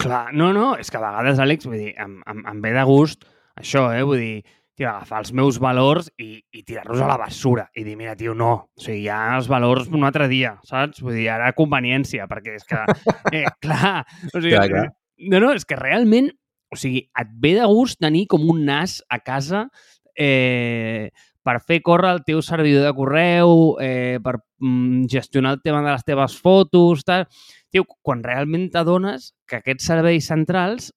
Clar, 0.07 0.27
no, 0.33 0.51
no, 0.55 0.69
és 0.79 0.91
que 0.91 0.99
a 0.99 1.03
vegades, 1.03 1.41
Àlex, 1.43 1.67
vull 1.67 1.81
dir, 1.81 1.91
em, 1.99 2.19
em, 2.27 2.45
em 2.51 2.61
ve 2.63 2.71
de 2.75 2.85
gust 2.87 3.27
això, 3.57 3.87
eh? 3.95 4.03
Vull 4.07 4.21
dir, 4.21 4.57
tio, 4.77 4.87
agafar 4.91 5.23
els 5.23 5.33
meus 5.35 5.57
valors 5.61 6.09
i, 6.21 6.37
i 6.53 6.63
tirar-los 6.63 7.01
a 7.01 7.09
la 7.09 7.17
bessura 7.19 7.65
i 7.75 7.83
dir, 7.85 7.97
mira, 7.99 8.15
tio, 8.17 8.35
no, 8.37 8.51
o 8.77 8.83
sigui, 8.83 9.07
ja 9.07 9.19
els 9.35 9.49
valors 9.49 9.89
un 9.89 10.05
altre 10.07 10.29
dia, 10.31 10.55
saps? 10.67 11.01
Vull 11.03 11.17
dir, 11.17 11.29
ara 11.33 11.53
conveniència, 11.57 12.27
perquè 12.29 12.57
és 12.59 12.67
que, 12.67 12.83
eh, 13.35 13.45
clar, 13.63 14.03
o 14.31 14.35
sigui, 14.37 14.53
clar, 14.53 14.67
clar. 14.73 14.89
no, 15.33 15.41
no, 15.41 15.53
és 15.57 15.65
que 15.65 15.79
realment, 15.79 16.29
o 16.73 16.77
sigui, 16.77 17.07
et 17.17 17.33
ve 17.41 17.55
de 17.57 17.65
gust 17.69 17.99
tenir 18.03 18.27
com 18.29 18.45
un 18.51 18.65
nas 18.67 18.99
a 19.09 19.21
casa 19.23 19.67
eh, 20.13 21.09
per 21.47 21.61
fer 21.63 21.79
córrer 21.81 22.11
el 22.17 22.25
teu 22.27 22.41
servidor 22.43 22.83
de 22.85 22.93
correu, 22.93 23.77
eh, 23.81 24.19
per 24.23 24.35
mm, 24.59 25.07
gestionar 25.09 25.55
el 25.55 25.61
tema 25.63 25.81
de 25.81 25.93
les 25.93 26.03
teves 26.05 26.35
fotos, 26.43 27.05
tal 27.07 27.25
tio, 27.73 27.85
quan 28.05 28.23
realment 28.25 28.69
t'adones 28.73 29.31
que 29.49 29.59
aquests 29.61 29.89
serveis 29.91 30.29
centrals 30.29 30.91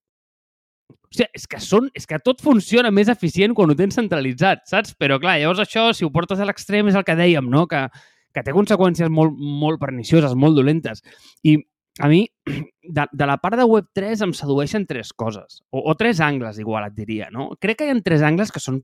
Hòstia, 1.11 1.27
és 1.35 1.47
que, 1.51 1.59
són, 1.59 1.89
és 1.99 2.07
que 2.07 2.21
tot 2.23 2.39
funciona 2.43 2.93
més 2.95 3.09
eficient 3.11 3.55
quan 3.59 3.73
ho 3.73 3.75
tens 3.75 3.97
centralitzat, 3.99 4.63
saps? 4.71 4.93
Però 4.95 5.17
clar, 5.19 5.41
llavors 5.43 5.65
això, 5.65 5.89
si 5.91 6.07
ho 6.07 6.11
portes 6.15 6.39
a 6.39 6.47
l'extrem, 6.47 6.87
és 6.87 6.99
el 6.99 7.03
que 7.07 7.17
dèiem, 7.19 7.49
no? 7.51 7.65
Que, 7.71 7.89
que 8.31 8.45
té 8.47 8.55
conseqüències 8.55 9.11
molt, 9.11 9.35
molt 9.35 9.81
pernicioses, 9.83 10.37
molt 10.39 10.55
dolentes. 10.55 11.03
I 11.43 11.57
a 11.99 12.11
mi, 12.13 12.23
de, 12.97 13.09
de 13.11 13.27
la 13.27 13.37
part 13.43 13.59
de 13.59 13.67
Web3 13.67 14.23
em 14.29 14.37
sedueixen 14.39 14.87
tres 14.87 15.11
coses, 15.11 15.65
o, 15.75 15.83
o 15.83 15.97
tres 15.99 16.23
angles, 16.23 16.63
igual 16.63 16.87
et 16.87 16.95
diria, 16.95 17.27
no? 17.35 17.51
Crec 17.59 17.81
que 17.81 17.91
hi 17.91 17.95
ha 17.95 17.99
tres 18.07 18.23
angles 18.23 18.55
que 18.55 18.63
són 18.63 18.79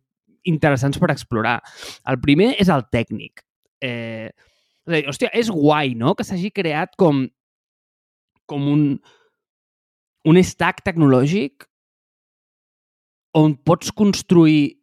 interessants 0.46 0.98
per 0.98 1.12
explorar. 1.14 1.60
El 2.10 2.18
primer 2.22 2.56
és 2.58 2.70
el 2.74 2.88
tècnic. 2.90 3.46
Eh, 3.82 4.34
és 4.86 4.92
dir, 4.94 5.06
hòstia, 5.10 5.30
és 5.34 5.46
guai, 5.50 5.94
no?, 5.98 6.14
que 6.18 6.26
s'hagi 6.26 6.50
creat 6.54 6.98
com 6.98 7.28
com 8.50 8.66
un, 8.72 8.84
un 10.26 10.42
stack 10.42 10.84
tecnològic 10.86 11.66
on 13.36 13.56
pots 13.66 13.92
construir, 13.92 14.78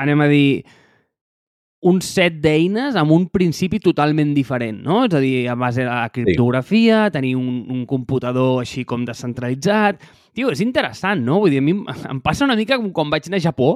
anem 0.00 0.24
a 0.24 0.30
dir, 0.30 0.48
un 1.84 2.00
set 2.00 2.38
d'eines 2.40 2.96
amb 2.96 3.12
un 3.12 3.26
principi 3.28 3.78
totalment 3.84 4.32
diferent, 4.34 4.78
no? 4.86 5.02
És 5.04 5.14
a 5.14 5.20
dir, 5.20 5.34
a 5.52 5.56
base 5.58 5.82
de 5.82 5.90
la 5.90 6.08
criptografia, 6.12 7.02
sí. 7.06 7.14
tenir 7.18 7.34
un, 7.36 7.58
un 7.70 7.84
computador 7.88 8.62
així 8.62 8.86
com 8.88 9.04
descentralitzat... 9.06 10.00
Tio, 10.34 10.48
és 10.50 10.58
interessant, 10.64 11.20
no? 11.22 11.36
Vull 11.44 11.52
dir, 11.52 11.60
a 11.60 11.62
mi 11.62 11.76
em 12.10 12.18
passa 12.24 12.42
una 12.42 12.56
mica 12.58 12.74
com 12.80 12.88
quan 12.90 13.12
vaig 13.12 13.28
anar 13.28 13.38
a 13.38 13.44
Japó, 13.44 13.68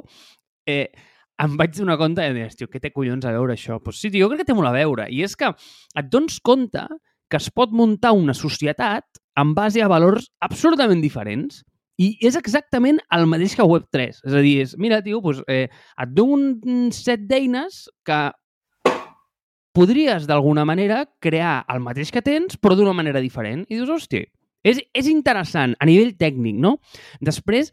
eh, 0.66 0.88
em 1.38 1.52
vaig 1.60 1.76
donar 1.76 1.94
compte 2.00 2.24
de 2.34 2.48
tio, 2.58 2.66
què 2.72 2.80
té 2.82 2.90
collons 2.90 3.28
a 3.28 3.34
veure 3.36 3.54
això? 3.54 3.76
Pues 3.84 4.00
sí, 4.00 4.10
tio, 4.10 4.24
jo 4.24 4.32
crec 4.32 4.42
que 4.42 4.48
té 4.48 4.56
molt 4.58 4.72
a 4.72 4.74
veure. 4.74 5.06
I 5.06 5.22
és 5.28 5.36
que 5.38 5.52
et 5.52 6.08
dones 6.10 6.40
compte 6.42 6.82
que 7.28 7.38
es 7.40 7.48
pot 7.54 7.72
muntar 7.74 8.14
una 8.16 8.34
societat 8.34 9.04
en 9.38 9.54
base 9.54 9.82
a 9.82 9.88
valors 9.90 10.30
absurdament 10.44 11.02
diferents. 11.04 11.62
I 11.98 12.12
és 12.22 12.36
exactament 12.38 13.00
el 13.14 13.26
mateix 13.26 13.56
que 13.58 13.66
Web3. 13.66 14.20
És 14.22 14.34
a 14.34 14.42
dir, 14.42 14.54
és, 14.62 14.76
mira, 14.78 15.00
tio, 15.02 15.18
doncs, 15.22 15.42
eh, 15.50 15.66
et 15.68 16.12
dono 16.14 16.54
un 16.62 16.92
set 16.94 17.24
d'eines 17.26 17.88
que 18.06 18.20
podries, 19.74 20.26
d'alguna 20.26 20.64
manera, 20.66 21.04
crear 21.22 21.64
el 21.70 21.82
mateix 21.82 22.10
que 22.14 22.22
tens, 22.22 22.56
però 22.58 22.76
d'una 22.78 22.94
manera 22.94 23.22
diferent. 23.22 23.64
I 23.68 23.78
dius, 23.78 23.90
hòstia, 23.90 24.26
és, 24.66 24.80
és 24.94 25.10
interessant 25.10 25.74
a 25.78 25.86
nivell 25.86 26.14
tècnic, 26.18 26.58
no? 26.58 26.76
Després, 27.24 27.72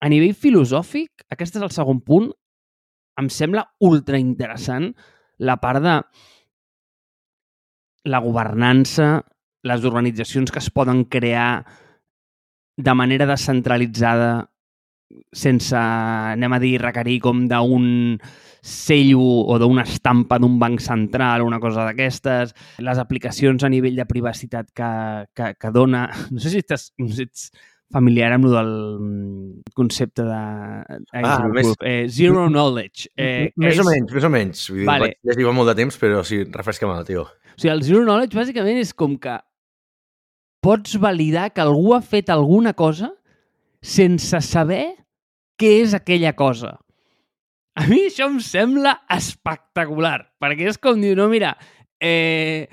a 0.00 0.08
nivell 0.12 0.36
filosòfic, 0.36 1.26
aquest 1.32 1.56
és 1.56 1.64
el 1.64 1.72
segon 1.74 2.00
punt, 2.04 2.30
em 3.20 3.28
sembla 3.32 3.64
ultra 3.84 4.20
interessant 4.20 4.90
la 5.40 5.56
part 5.60 5.84
de 5.84 5.96
la 8.06 8.22
governança, 8.22 9.24
les 9.66 9.84
organitzacions 9.84 10.52
que 10.54 10.62
es 10.62 10.70
poden 10.70 11.04
crear 11.10 11.66
de 12.76 12.94
manera 12.94 13.26
descentralitzada 13.26 14.46
sense, 15.32 15.76
anem 15.76 16.52
a 16.52 16.60
dir, 16.62 16.76
requerir 16.82 17.20
com 17.22 17.44
d'un 17.50 17.86
cello 18.66 19.22
o 19.46 19.58
d'una 19.62 19.84
estampa 19.86 20.40
d'un 20.42 20.58
banc 20.58 20.82
central 20.82 21.42
o 21.42 21.46
una 21.46 21.60
cosa 21.62 21.84
d'aquestes, 21.86 22.54
les 22.82 22.98
aplicacions 22.98 23.62
a 23.62 23.70
nivell 23.70 23.96
de 23.96 24.08
privacitat 24.10 24.72
que, 24.74 24.90
que, 25.34 25.54
que 25.54 25.70
dona... 25.70 26.08
No 26.34 26.42
sé 26.42 26.50
si 26.50 26.62
estàs, 26.64 26.90
no 26.98 27.08
sé 27.08 27.28
si 27.30 27.50
familiar 27.92 28.32
amb 28.34 28.46
el 28.50 28.70
mm, 28.98 29.60
concepte 29.74 30.24
de 30.26 30.36
Ah, 30.36 31.46
més- 31.52 31.74
eh, 31.82 32.06
zero 32.08 32.48
knowledge. 32.50 33.08
Eh, 33.16 33.52
més 33.56 33.74
és- 33.74 33.80
o 33.80 33.88
menys, 33.88 34.12
més 34.12 34.24
o 34.24 34.30
menys. 34.30 34.64
Vull 34.70 34.80
dir, 34.80 34.86
Vale. 34.88 35.00
vaig 35.08 35.18
llegir 35.30 35.46
fa 35.46 35.52
molt 35.52 35.68
de 35.70 35.76
temps, 35.82 35.98
però 36.02 36.24
sí, 36.24 36.42
refresca-me, 36.44 36.96
tio. 37.04 37.22
O 37.26 37.58
sigui, 37.60 37.72
el 37.72 37.82
zero 37.86 38.02
knowledge 38.04 38.36
bàsicament 38.36 38.78
és 38.82 38.92
com 38.94 39.16
que 39.18 39.38
pots 40.60 40.96
validar 40.98 41.50
que 41.54 41.62
algú 41.62 41.94
ha 41.94 42.00
fet 42.02 42.30
alguna 42.30 42.72
cosa 42.74 43.12
sense 43.82 44.40
saber 44.42 44.96
què 45.60 45.76
és 45.84 45.94
aquella 45.94 46.32
cosa. 46.34 46.74
A 47.76 47.84
mi 47.86 48.06
això 48.08 48.26
em 48.26 48.38
sembla 48.40 48.96
espectacular, 49.12 50.32
perquè 50.40 50.66
és 50.72 50.78
com 50.80 50.98
dir, 51.00 51.14
no, 51.16 51.28
mira, 51.28 51.54
eh, 52.00 52.66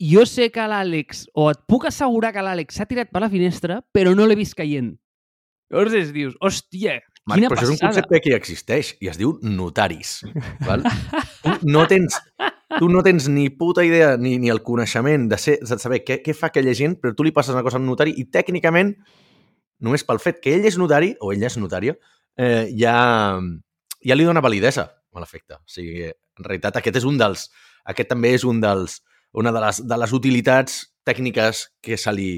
jo 0.00 0.24
sé 0.26 0.48
que 0.52 0.64
l'Àlex, 0.64 1.26
o 1.36 1.50
et 1.52 1.60
puc 1.68 1.86
assegurar 1.90 2.32
que 2.32 2.42
l'Àlex 2.44 2.80
s'ha 2.80 2.88
tirat 2.88 3.10
per 3.12 3.22
la 3.22 3.30
finestra, 3.32 3.80
però 3.92 4.14
no 4.16 4.26
l'he 4.26 4.38
vist 4.38 4.56
caient. 4.56 4.94
Llavors 5.70 5.94
és, 5.94 6.10
dius, 6.14 6.34
hòstia, 6.42 6.98
Marc, 7.28 7.38
quina 7.38 7.50
però 7.52 7.60
això 7.60 7.68
és 7.68 7.74
un 7.74 7.78
passada. 7.78 8.02
concepte 8.02 8.20
que 8.24 8.34
existeix 8.34 8.92
i 9.04 9.10
es 9.12 9.18
diu 9.20 9.36
notaris. 9.44 10.14
Val? 10.66 10.82
tu, 11.44 11.52
no 11.68 11.84
tens, 11.90 12.16
tu 12.78 12.88
no 12.90 13.04
tens 13.06 13.28
ni 13.30 13.48
puta 13.54 13.84
idea 13.86 14.14
ni, 14.18 14.38
ni 14.40 14.50
el 14.50 14.62
coneixement 14.66 15.28
de, 15.30 15.38
ser, 15.38 15.58
de 15.60 15.78
saber 15.78 16.00
què, 16.06 16.20
què 16.24 16.34
fa 16.34 16.48
aquella 16.50 16.74
gent, 16.76 16.96
però 17.00 17.14
tu 17.14 17.26
li 17.26 17.34
passes 17.36 17.54
una 17.54 17.64
cosa 17.66 17.78
a 17.78 17.82
un 17.82 17.86
notari 17.90 18.16
i 18.18 18.26
tècnicament, 18.32 18.94
només 19.84 20.06
pel 20.08 20.22
fet 20.22 20.40
que 20.42 20.56
ell 20.56 20.66
és 20.66 20.80
notari, 20.80 21.12
o 21.20 21.34
ella 21.34 21.50
és 21.50 21.58
notària, 21.60 21.94
eh, 22.40 22.66
ja, 22.80 22.96
ja 24.06 24.16
li 24.16 24.26
dona 24.26 24.42
validesa 24.44 24.88
a 24.88 25.22
l'efecte. 25.22 25.60
O 25.60 25.70
sigui, 25.70 26.08
en 26.08 26.46
realitat 26.46 26.80
aquest 26.80 27.02
és 27.02 27.08
un 27.08 27.20
dels... 27.20 27.50
Aquest 27.90 28.10
també 28.10 28.34
és 28.36 28.42
un 28.44 28.58
dels, 28.60 28.98
una 29.32 29.52
de 29.52 29.60
les, 29.64 29.82
de 29.86 29.98
les 30.02 30.14
utilitats 30.16 30.80
tècniques 31.06 31.66
que 31.82 31.98
se 31.98 32.12
li, 32.12 32.30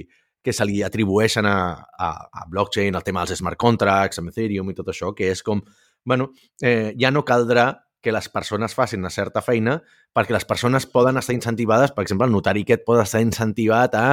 que 0.42 0.52
se 0.52 0.66
li 0.66 0.82
atribueixen 0.82 1.46
a, 1.46 1.56
a, 1.78 2.10
a 2.32 2.44
blockchain, 2.50 2.94
el 2.94 3.06
tema 3.06 3.24
dels 3.24 3.40
smart 3.40 3.60
contracts, 3.60 4.20
amb 4.20 4.32
Ethereum 4.32 4.70
i 4.70 4.76
tot 4.76 4.90
això, 4.92 5.12
que 5.16 5.30
és 5.32 5.42
com, 5.46 5.62
bueno, 6.04 6.32
eh, 6.62 6.92
ja 6.98 7.12
no 7.14 7.24
caldrà 7.24 7.70
que 8.02 8.12
les 8.12 8.28
persones 8.28 8.74
facin 8.74 9.00
una 9.00 9.12
certa 9.14 9.40
feina 9.46 9.78
perquè 10.12 10.34
les 10.34 10.44
persones 10.44 10.88
poden 10.90 11.20
estar 11.20 11.36
incentivades, 11.36 11.92
per 11.94 12.02
exemple, 12.04 12.26
el 12.26 12.34
notari 12.34 12.64
aquest 12.66 12.82
pot 12.84 13.00
estar 13.00 13.22
incentivat 13.22 13.94
a, 13.94 14.06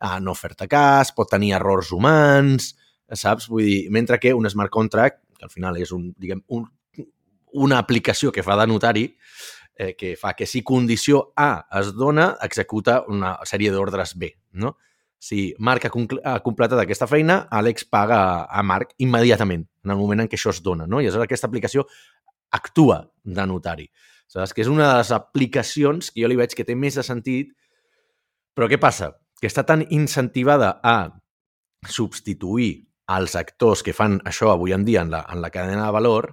a 0.00 0.16
no 0.20 0.34
fer-te 0.34 0.66
cas, 0.72 1.12
pot 1.14 1.28
tenir 1.30 1.52
errors 1.58 1.92
humans, 1.92 2.72
saps? 3.12 3.50
Vull 3.52 3.68
dir, 3.68 3.80
mentre 3.92 4.18
que 4.18 4.34
un 4.34 4.48
smart 4.50 4.72
contract, 4.72 5.20
que 5.36 5.44
al 5.46 5.52
final 5.52 5.76
és 5.78 5.92
un, 5.92 6.08
diguem, 6.16 6.40
un, 6.56 6.64
una 7.66 7.78
aplicació 7.78 8.32
que 8.32 8.44
fa 8.44 8.56
de 8.58 8.66
notari, 8.72 9.06
eh, 9.76 9.94
que 9.94 10.16
fa 10.16 10.34
que 10.34 10.46
si 10.46 10.62
condició 10.64 11.32
A 11.36 11.66
es 11.80 11.92
dona, 11.94 12.32
executa 12.42 13.02
una 13.08 13.36
sèrie 13.44 13.72
d'ordres 13.72 14.16
B, 14.18 14.32
no? 14.52 14.76
Si 15.18 15.54
Marc 15.58 15.86
ha, 15.88 15.90
ha 16.30 16.40
completat 16.44 16.80
aquesta 16.80 17.08
feina, 17.08 17.46
Àlex 17.50 17.86
paga 17.88 18.18
a 18.44 18.62
Marc 18.62 18.92
immediatament, 19.02 19.64
en 19.84 19.94
el 19.94 19.98
moment 20.00 20.24
en 20.24 20.28
què 20.28 20.36
això 20.38 20.52
es 20.52 20.60
dona, 20.62 20.86
no? 20.86 21.00
I 21.00 21.08
aleshores 21.08 21.26
aquesta 21.26 21.48
aplicació 21.48 21.86
actua 22.52 23.00
de 23.24 23.46
notari. 23.48 23.88
Saps? 24.28 24.52
Que 24.54 24.64
és 24.64 24.70
una 24.70 24.90
de 24.90 24.98
les 25.00 25.12
aplicacions 25.14 26.10
que 26.10 26.22
jo 26.22 26.30
li 26.30 26.38
veig 26.38 26.54
que 26.56 26.66
té 26.66 26.76
més 26.78 26.98
de 26.98 27.04
sentit, 27.06 27.52
però 28.56 28.68
què 28.70 28.80
passa? 28.80 29.12
Que 29.40 29.48
està 29.50 29.64
tan 29.68 29.84
incentivada 29.92 30.76
a 30.82 30.96
substituir 31.86 32.86
els 33.16 33.36
actors 33.38 33.84
que 33.86 33.94
fan 33.94 34.18
això 34.26 34.50
avui 34.50 34.74
en 34.74 34.84
dia 34.86 35.04
en 35.06 35.12
la, 35.12 35.22
en 35.30 35.42
la 35.42 35.52
cadena 35.54 35.86
de 35.86 35.94
valor 35.94 36.32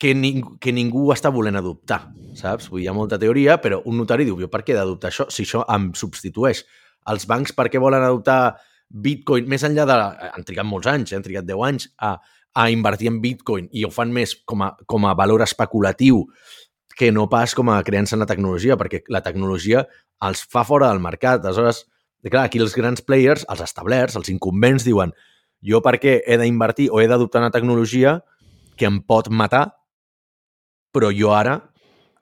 que, 0.00 0.14
ning 0.14 0.42
que 0.60 0.74
ningú 0.74 1.08
està 1.14 1.30
volent 1.34 1.56
adoptar, 1.58 2.00
saps? 2.38 2.68
Vull 2.70 2.82
hi 2.82 2.88
ha 2.90 2.96
molta 2.96 3.18
teoria, 3.20 3.58
però 3.62 3.80
un 3.88 3.98
notari 4.00 4.26
diu, 4.26 4.38
jo 4.40 4.50
per 4.50 4.64
què 4.64 4.74
he 4.74 4.78
d'adoptar 4.78 5.12
això 5.12 5.28
si 5.32 5.46
això 5.46 5.64
em 5.70 5.92
substitueix? 5.96 6.64
Els 7.12 7.26
bancs 7.30 7.54
per 7.56 7.68
què 7.70 7.82
volen 7.82 8.02
adoptar 8.02 8.56
Bitcoin 8.88 9.48
més 9.50 9.64
enllà 9.66 9.86
de... 9.88 9.98
Han 10.30 10.46
trigat 10.46 10.66
molts 10.68 10.88
anys, 10.90 11.12
eh? 11.12 11.18
han 11.18 11.24
trigat 11.24 11.46
10 11.48 11.64
anys 11.68 11.88
a, 11.98 12.14
a 12.54 12.68
invertir 12.70 13.10
en 13.10 13.20
Bitcoin 13.22 13.68
i 13.72 13.84
ho 13.84 13.90
fan 13.94 14.12
més 14.14 14.36
com 14.46 14.62
a, 14.64 14.72
com 14.86 15.06
a 15.06 15.14
valor 15.18 15.42
especulatiu 15.46 16.24
que 16.94 17.10
no 17.10 17.26
pas 17.28 17.56
com 17.58 17.70
a 17.74 17.82
creença 17.82 18.14
en 18.14 18.22
la 18.22 18.30
tecnologia, 18.30 18.78
perquè 18.78 19.02
la 19.10 19.22
tecnologia 19.22 19.82
els 20.22 20.44
fa 20.50 20.62
fora 20.66 20.92
del 20.92 21.02
mercat. 21.02 21.42
Aleshores, 21.42 21.84
clar, 22.30 22.44
aquí 22.46 22.62
els 22.62 22.76
grans 22.78 23.02
players, 23.02 23.44
els 23.50 23.64
establerts, 23.64 24.14
els 24.20 24.30
incumbents, 24.30 24.86
diuen 24.86 25.12
jo 25.64 25.80
per 25.82 25.96
què 25.98 26.20
he 26.22 26.38
d'invertir 26.38 26.90
o 26.92 27.00
he 27.00 27.08
d'adoptar 27.10 27.42
una 27.42 27.52
tecnologia 27.54 28.20
que 28.78 28.86
em 28.86 29.00
pot 29.02 29.30
matar, 29.30 29.66
però 30.94 31.10
jo 31.14 31.34
ara, 31.34 31.58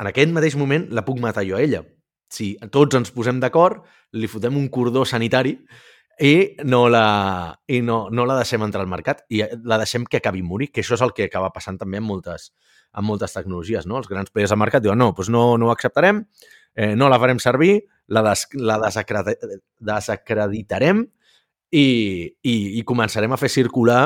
en 0.01 0.09
aquest 0.09 0.33
mateix 0.35 0.57
moment, 0.59 0.89
la 0.91 1.05
puc 1.07 1.21
matar 1.21 1.45
jo 1.47 1.59
a 1.59 1.63
ella. 1.63 1.83
Si 2.33 2.55
tots 2.73 2.97
ens 2.97 3.13
posem 3.13 3.41
d'acord, 3.43 3.85
li 4.17 4.29
fotem 4.29 4.57
un 4.57 4.69
cordó 4.73 5.05
sanitari 5.09 5.57
i 6.23 6.33
no 6.69 6.87
la, 6.93 7.05
i 7.69 7.81
no, 7.85 8.07
no 8.13 8.25
la 8.29 8.39
deixem 8.41 8.65
entrar 8.65 8.85
al 8.85 8.91
mercat 8.91 9.23
i 9.33 9.43
la 9.69 9.79
deixem 9.81 10.05
que 10.09 10.21
acabi 10.21 10.43
morir, 10.45 10.71
que 10.73 10.83
això 10.83 10.97
és 10.97 11.05
el 11.05 11.15
que 11.17 11.29
acaba 11.29 11.53
passant 11.55 11.79
també 11.81 12.01
amb 12.01 12.09
moltes, 12.09 12.51
amb 12.93 13.09
moltes 13.09 13.37
tecnologies. 13.37 13.87
No? 13.89 14.01
Els 14.01 14.11
grans 14.11 14.33
players 14.33 14.53
de 14.53 14.61
mercat 14.61 14.85
diuen 14.85 15.01
no, 15.01 15.13
doncs 15.17 15.33
no, 15.33 15.45
no 15.61 15.69
ho 15.69 15.75
acceptarem, 15.75 16.25
eh, 16.75 16.93
no 16.97 17.09
la 17.13 17.21
farem 17.21 17.41
servir, 17.43 17.75
la, 18.09 18.25
des, 18.29 18.47
la 18.59 18.79
desacredi 18.83 19.37
desacreditarem 19.81 21.05
i, 21.73 21.87
i, 22.45 22.55
i 22.79 22.85
començarem 22.89 23.33
a 23.33 23.41
fer 23.41 23.53
circular 23.53 24.05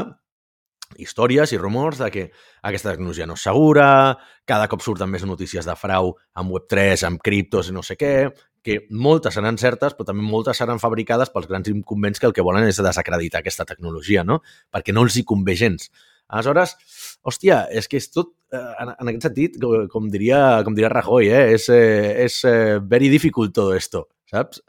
històries 0.98 1.52
i 1.52 1.58
rumors 1.58 1.98
de 2.00 2.10
que 2.14 2.24
aquesta 2.62 2.92
tecnologia 2.92 3.26
no 3.26 3.36
és 3.36 3.46
segura, 3.48 4.16
cada 4.46 4.68
cop 4.70 4.84
surten 4.84 5.10
més 5.10 5.24
notícies 5.26 5.66
de 5.66 5.74
frau 5.76 6.14
amb 6.34 6.52
Web3, 6.54 7.06
amb 7.08 7.22
criptos 7.22 7.70
i 7.70 7.74
no 7.76 7.82
sé 7.86 7.98
què, 7.98 8.14
que 8.66 8.80
moltes 8.90 9.36
seran 9.38 9.58
certes, 9.62 9.94
però 9.94 10.08
també 10.08 10.26
moltes 10.26 10.58
seran 10.58 10.82
fabricades 10.82 11.30
pels 11.30 11.46
grans 11.50 11.70
incumbents 11.70 12.18
que 12.18 12.26
el 12.26 12.34
que 12.34 12.44
volen 12.46 12.66
és 12.66 12.82
desacreditar 12.82 13.42
aquesta 13.42 13.66
tecnologia, 13.68 14.24
no? 14.26 14.40
Perquè 14.74 14.94
no 14.94 15.06
els 15.06 15.18
hi 15.18 15.22
convé 15.26 15.54
gens. 15.58 15.90
Aleshores, 16.26 16.74
hòstia, 17.22 17.60
és 17.70 17.86
que 17.86 18.00
és 18.02 18.10
tot, 18.10 18.32
eh, 18.50 18.58
en, 18.82 18.90
en 18.96 19.12
aquest 19.12 19.28
sentit, 19.28 19.60
com, 19.62 19.86
com, 19.92 20.08
diria, 20.10 20.40
com 20.66 20.74
diria 20.74 20.90
Rajoy, 20.90 21.30
eh, 21.30 21.44
és, 21.54 21.68
eh, 21.70 22.14
és 22.24 22.40
eh, 22.50 22.78
very 22.82 23.10
difficult 23.12 23.54
todo 23.54 23.76
esto, 23.78 24.08
saps? 24.32 24.64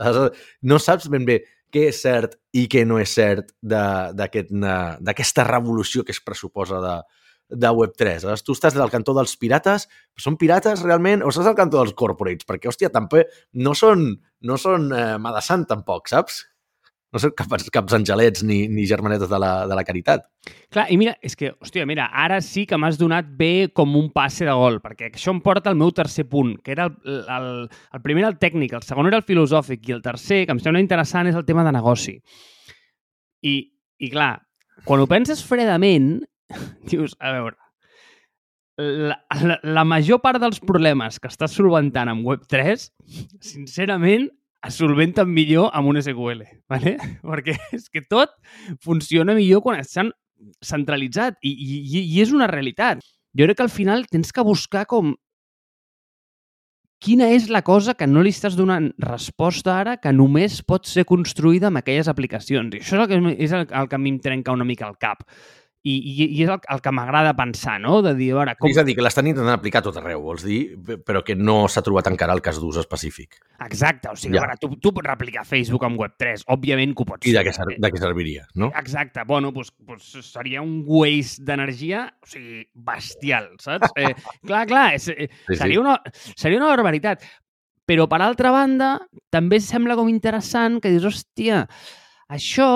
No 0.62 0.78
saps 0.78 1.10
ben 1.10 1.26
bé 1.26 1.42
què 1.74 1.88
és 1.92 2.02
cert 2.04 2.38
i 2.56 2.66
què 2.72 2.86
no 2.88 3.00
és 3.02 3.14
cert 3.18 3.54
d'aquesta 3.62 5.48
revolució 5.48 6.06
que 6.08 6.16
es 6.16 6.22
pressuposa 6.24 6.82
de, 6.84 6.96
de 7.50 7.72
Web3. 7.72 8.18
Aleshores, 8.18 8.44
tu 8.44 8.56
estàs 8.58 8.76
del 8.78 8.92
cantó 8.94 9.16
dels 9.18 9.36
pirates, 9.40 9.88
però 9.88 10.26
són 10.26 10.38
pirates 10.40 10.84
realment 10.86 11.24
o 11.24 11.32
estàs 11.32 11.50
al 11.50 11.58
cantó 11.60 11.82
dels 11.82 11.96
corporates? 11.98 12.48
Perquè, 12.48 12.72
hòstia, 12.72 12.92
també 12.94 13.26
no 13.54 13.76
són, 13.78 14.10
no 14.44 14.60
són 14.62 14.92
eh, 14.92 15.16
Madassant 15.22 15.68
tampoc, 15.70 16.08
saps? 16.12 16.44
No 17.16 17.22
són 17.24 17.32
caps, 17.40 17.70
caps 17.72 17.96
angelets 17.96 18.44
ni, 18.44 18.66
ni 18.68 18.84
germanetes 18.90 19.30
de 19.32 19.38
la, 19.40 19.52
de 19.70 19.76
la 19.80 19.84
caritat. 19.88 20.26
Clar, 20.74 20.88
i 20.92 20.98
mira, 21.00 21.14
és 21.24 21.38
que, 21.40 21.54
hòstia, 21.64 21.86
mira, 21.88 22.10
ara 22.12 22.42
sí 22.44 22.66
que 22.68 22.80
m'has 22.80 23.00
donat 23.00 23.30
bé 23.40 23.70
com 23.76 23.96
un 23.96 24.10
passe 24.16 24.44
de 24.48 24.56
gol, 24.60 24.82
perquè 24.84 25.08
això 25.14 25.32
em 25.32 25.40
porta 25.44 25.72
al 25.72 25.80
meu 25.80 25.94
tercer 25.96 26.28
punt, 26.28 26.58
que 26.64 26.74
era 26.76 26.90
el, 26.90 27.22
el, 27.38 27.48
el 27.96 28.04
primer 28.04 28.26
era 28.26 28.34
el 28.34 28.40
tècnic, 28.42 28.76
el 28.76 28.84
segon 28.84 29.08
era 29.08 29.22
el 29.22 29.28
filosòfic, 29.28 29.88
i 29.88 29.96
el 29.96 30.04
tercer, 30.04 30.42
que 30.46 30.56
em 30.58 30.60
sembla 30.64 30.84
interessant, 30.84 31.32
és 31.32 31.40
el 31.40 31.48
tema 31.48 31.64
de 31.68 31.74
negoci. 31.78 32.18
I, 33.48 33.56
i 34.04 34.12
clar, 34.12 34.34
quan 34.84 35.00
ho 35.00 35.08
penses 35.08 35.46
fredament, 35.48 36.18
dius, 36.92 37.16
a 37.24 37.32
veure, 37.38 37.56
la, 38.78 39.16
la, 39.42 39.58
la 39.64 39.84
major 39.88 40.20
part 40.22 40.44
dels 40.44 40.60
problemes 40.62 41.18
que 41.24 41.32
estàs 41.32 41.56
solventant 41.58 42.12
amb 42.12 42.28
Web3, 42.28 42.90
sincerament, 43.42 44.28
es 44.68 44.78
solventen 44.80 45.30
millor 45.32 45.72
amb 45.74 45.92
un 45.92 46.02
SQL, 46.02 46.44
¿vale? 46.70 46.98
perquè 47.28 47.58
és 47.76 47.88
que 47.90 48.04
tot 48.04 48.34
funciona 48.84 49.36
millor 49.38 49.64
quan 49.66 49.80
estan 49.82 50.12
centralitzat 50.64 51.40
i, 51.42 51.52
i, 51.52 52.04
i 52.04 52.20
és 52.22 52.34
una 52.36 52.50
realitat. 52.52 53.02
Jo 53.38 53.48
crec 53.48 53.60
que 53.60 53.66
al 53.66 53.74
final 53.74 54.06
tens 54.12 54.34
que 54.34 54.46
buscar 54.46 54.86
com 54.90 55.16
quina 57.04 57.28
és 57.30 57.48
la 57.54 57.62
cosa 57.62 57.94
que 57.94 58.08
no 58.10 58.24
li 58.26 58.34
estàs 58.34 58.58
donant 58.58 58.90
resposta 59.04 59.76
ara 59.78 59.98
que 60.02 60.14
només 60.14 60.64
pot 60.66 60.90
ser 60.90 61.06
construïda 61.06 61.70
amb 61.70 61.82
aquelles 61.82 62.10
aplicacions. 62.10 62.74
I 62.74 62.82
això 62.82 62.98
és 62.98 63.04
el 63.04 63.10
que, 63.12 63.36
és 63.46 63.54
el, 63.54 63.68
el 63.70 63.90
que 63.90 63.98
a 63.98 64.02
mi 64.02 64.16
em 64.16 64.20
trenca 64.24 64.56
una 64.56 64.66
mica 64.66 64.90
el 64.90 64.98
cap. 65.02 65.24
I, 65.88 65.94
i, 66.12 66.26
i 66.36 66.44
és 66.44 66.50
el, 66.52 66.60
el 66.74 66.82
que 66.84 66.92
m'agrada 66.92 67.32
pensar, 67.38 67.78
no? 67.80 68.02
De 68.04 68.12
dir, 68.18 68.32
a 68.34 68.40
veure, 68.42 68.56
com... 68.60 68.70
És 68.72 68.80
a 68.82 68.84
dir, 68.88 68.96
que 68.98 69.06
l'estan 69.06 69.30
intentant 69.32 69.56
aplicar 69.56 69.80
a 69.80 69.86
tot 69.86 70.00
arreu, 70.02 70.20
vols 70.26 70.44
dir, 70.44 70.60
però 71.08 71.22
que 71.24 71.36
no 71.40 71.56
s'ha 71.72 71.84
trobat 71.86 72.10
encara 72.12 72.36
el 72.36 72.42
cas 72.46 72.60
d'ús 72.60 72.80
específic. 72.82 73.40
Exacte, 73.66 74.12
o 74.12 74.16
sigui, 74.20 74.36
Ja. 74.36 74.42
ja. 74.42 74.48
veure, 74.48 74.58
tu, 74.62 74.72
tu 74.84 74.92
pots 74.98 75.08
replicar 75.08 75.46
Facebook 75.48 75.86
amb 75.88 76.02
Web3, 76.04 76.44
òbviament 76.54 76.94
que 76.98 77.06
ho 77.06 77.10
pots 77.14 77.30
I 77.32 77.34
de 77.38 77.46
què, 77.48 77.54
ser, 77.56 77.70
de 77.80 77.92
què 77.94 78.02
serviria, 78.04 78.46
no? 78.60 78.72
Exacte, 78.78 79.24
bueno, 79.30 79.54
doncs, 79.56 79.72
doncs 79.88 80.12
seria 80.28 80.62
un 80.66 80.82
waste 80.86 81.46
d'energia, 81.48 82.06
o 82.22 82.30
sigui, 82.34 82.62
bestial, 82.74 83.54
saps? 83.64 83.96
Eh, 83.96 84.14
clar, 84.48 84.66
clar, 84.70 84.88
és, 85.00 85.08
eh, 85.16 85.30
Sí, 85.48 85.54
sí. 85.56 85.62
seria, 85.64 85.80
una, 85.82 85.98
seria 86.36 86.60
una 86.62 86.74
barbaritat. 86.76 87.24
Però, 87.88 88.04
per 88.12 88.18
altra 88.20 88.50
banda, 88.52 88.98
també 89.32 89.62
sembla 89.64 89.96
com 89.96 90.10
interessant 90.12 90.82
que 90.84 90.90
dius, 90.92 91.06
hòstia, 91.08 91.62
això 92.28 92.70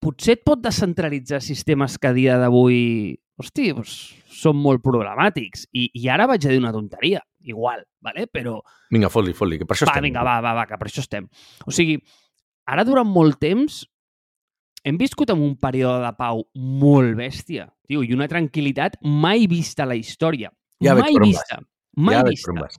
potser 0.00 0.38
et 0.38 0.44
pot 0.46 0.60
descentralitzar 0.62 1.42
sistemes 1.44 1.98
que 2.00 2.08
a 2.08 2.14
dia 2.16 2.38
d'avui, 2.40 3.12
hosti, 3.40 3.70
doncs, 3.76 3.94
són 4.40 4.58
molt 4.60 4.82
problemàtics. 4.84 5.66
I, 5.76 5.90
I 6.00 6.08
ara 6.12 6.28
vaig 6.30 6.46
a 6.46 6.52
dir 6.52 6.60
una 6.62 6.72
tonteria, 6.74 7.20
igual, 7.44 7.84
vale? 8.04 8.26
però... 8.32 8.58
Vinga, 8.90 9.12
fot-li, 9.12 9.34
fot-li, 9.36 9.60
que 9.60 9.68
per 9.68 9.76
això 9.76 9.88
Va, 9.88 9.94
estem. 9.94 10.08
vinga, 10.08 10.24
va, 10.26 10.38
va, 10.44 10.54
va, 10.56 10.66
que 10.68 10.78
per 10.80 10.88
això 10.88 11.04
estem. 11.04 11.28
O 11.66 11.74
sigui, 11.74 11.98
ara 12.70 12.86
durant 12.88 13.08
molt 13.08 13.40
temps 13.42 13.82
hem 14.84 14.96
viscut 15.00 15.30
en 15.34 15.42
un 15.44 15.56
període 15.60 16.00
de 16.06 16.12
pau 16.16 16.46
molt 16.56 17.12
bèstia, 17.18 17.68
tio, 17.88 18.00
i 18.00 18.14
una 18.16 18.28
tranquil·litat 18.30 19.00
mai 19.04 19.44
vista 19.50 19.84
a 19.84 19.90
la 19.90 19.98
història. 19.98 20.52
Ja 20.80 20.96
mai 20.96 21.18
vista. 21.20 21.60
Mai 22.00 22.16
ja 22.16 22.24
vista. 22.24 22.70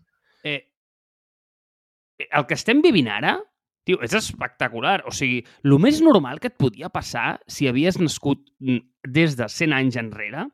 Eh, 0.42 0.58
el 2.26 2.48
que 2.50 2.58
estem 2.58 2.82
vivint 2.82 3.12
ara, 3.12 3.36
tio, 3.88 4.02
és 4.04 4.14
espectacular. 4.18 5.02
O 5.10 5.14
sigui, 5.16 5.42
el 5.66 5.78
més 5.82 6.02
normal 6.04 6.42
que 6.42 6.52
et 6.52 6.58
podia 6.60 6.92
passar 6.94 7.40
si 7.48 7.70
havies 7.70 8.00
nascut 8.02 8.44
des 8.60 9.38
de 9.40 9.48
100 9.50 9.78
anys 9.78 9.98
enrere 10.02 10.48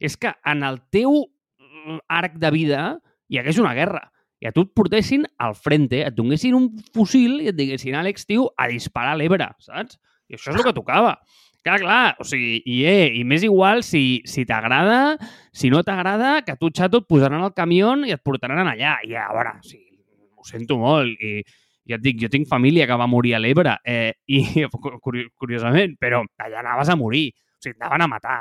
és 0.00 0.16
que 0.16 0.32
en 0.48 0.64
el 0.64 0.80
teu 0.92 1.12
mm, 1.20 2.00
arc 2.08 2.40
de 2.40 2.50
vida 2.54 2.84
hi 3.28 3.38
hagués 3.38 3.60
una 3.60 3.74
guerra 3.76 4.08
i 4.40 4.48
a 4.48 4.54
tu 4.56 4.64
et 4.64 4.72
portessin 4.72 5.26
al 5.38 5.52
frente, 5.54 6.00
et 6.00 6.16
donessin 6.16 6.56
un 6.56 6.70
fusil 6.96 7.42
i 7.44 7.50
et 7.50 7.56
diguessin, 7.58 7.94
Àlex, 8.00 8.24
tio, 8.24 8.48
a 8.56 8.70
disparar 8.70 9.12
l'Ebre, 9.20 9.50
saps? 9.60 10.00
I 10.30 10.38
això 10.38 10.54
és 10.54 10.56
el 10.56 10.64
que 10.64 10.72
tocava. 10.72 11.18
Clar, 11.60 11.76
clar, 11.82 12.14
o 12.16 12.24
sigui, 12.24 12.62
i, 12.64 12.78
eh, 12.88 13.10
i 13.18 13.24
m'és 13.28 13.44
igual 13.44 13.82
si, 13.84 14.22
si 14.24 14.46
t'agrada, 14.48 15.18
si 15.52 15.68
no 15.68 15.82
t'agrada, 15.84 16.38
que 16.46 16.56
tu, 16.56 16.70
xato, 16.72 17.02
et 17.02 17.08
posaran 17.10 17.44
al 17.44 17.52
camió 17.52 17.92
i 18.08 18.14
et 18.16 18.22
portaran 18.24 18.64
allà. 18.64 18.96
I 19.04 19.12
a 19.20 19.26
veure, 19.36 19.52
o 19.60 19.68
sigui, 19.68 20.00
ho 20.40 20.48
sento 20.48 20.80
molt. 20.80 21.20
I 21.20 21.44
ja 21.88 21.96
et 21.96 22.02
dic, 22.04 22.18
jo 22.22 22.28
tinc 22.28 22.48
família 22.48 22.86
que 22.86 22.96
va 22.98 23.06
morir 23.10 23.34
a 23.36 23.40
l'Ebre, 23.42 23.76
eh, 23.84 24.12
i 24.28 24.40
curi- 25.02 25.28
curiosament, 25.36 25.96
però 26.00 26.22
allà 26.38 26.60
anaves 26.64 26.88
a 26.92 26.96
morir. 26.96 27.30
O 27.32 27.62
sigui, 27.62 27.76
anaven 27.80 28.02
a 28.02 28.08
matar. 28.08 28.40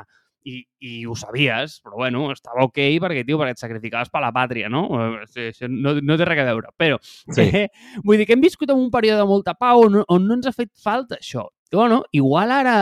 I, 0.49 0.61
i 0.87 1.01
ho 1.05 1.13
sabies, 1.19 1.81
però 1.83 1.97
bueno, 1.99 2.29
estava 2.31 2.63
ok 2.63 2.77
perquè, 3.03 3.25
tio, 3.27 3.37
perquè 3.37 3.51
et 3.57 3.59
sacrificaves 3.59 4.07
per 4.09 4.21
la 4.23 4.29
pàtria, 4.31 4.69
no? 4.71 4.85
Eh, 5.19 5.25
sí, 5.51 5.67
No, 5.67 5.91
no 5.99 6.15
té 6.17 6.25
res 6.25 6.39
a 6.39 6.45
veure, 6.47 6.69
però 6.79 6.95
Sí. 7.03 7.43
Eh, 7.43 7.65
vull 8.07 8.17
dir 8.17 8.25
que 8.25 8.33
hem 8.37 8.41
viscut 8.41 8.71
en 8.71 8.79
un 8.79 8.87
període 8.89 9.19
de 9.19 9.27
molta 9.27 9.53
pau 9.59 9.83
on, 9.89 9.99
on 10.07 10.25
no 10.29 10.37
ens 10.39 10.47
ha 10.47 10.53
fet 10.55 10.71
falta 10.81 11.17
això. 11.19 11.43
I, 11.69 11.75
bueno, 11.75 12.03
igual 12.15 12.51
ara 12.55 12.77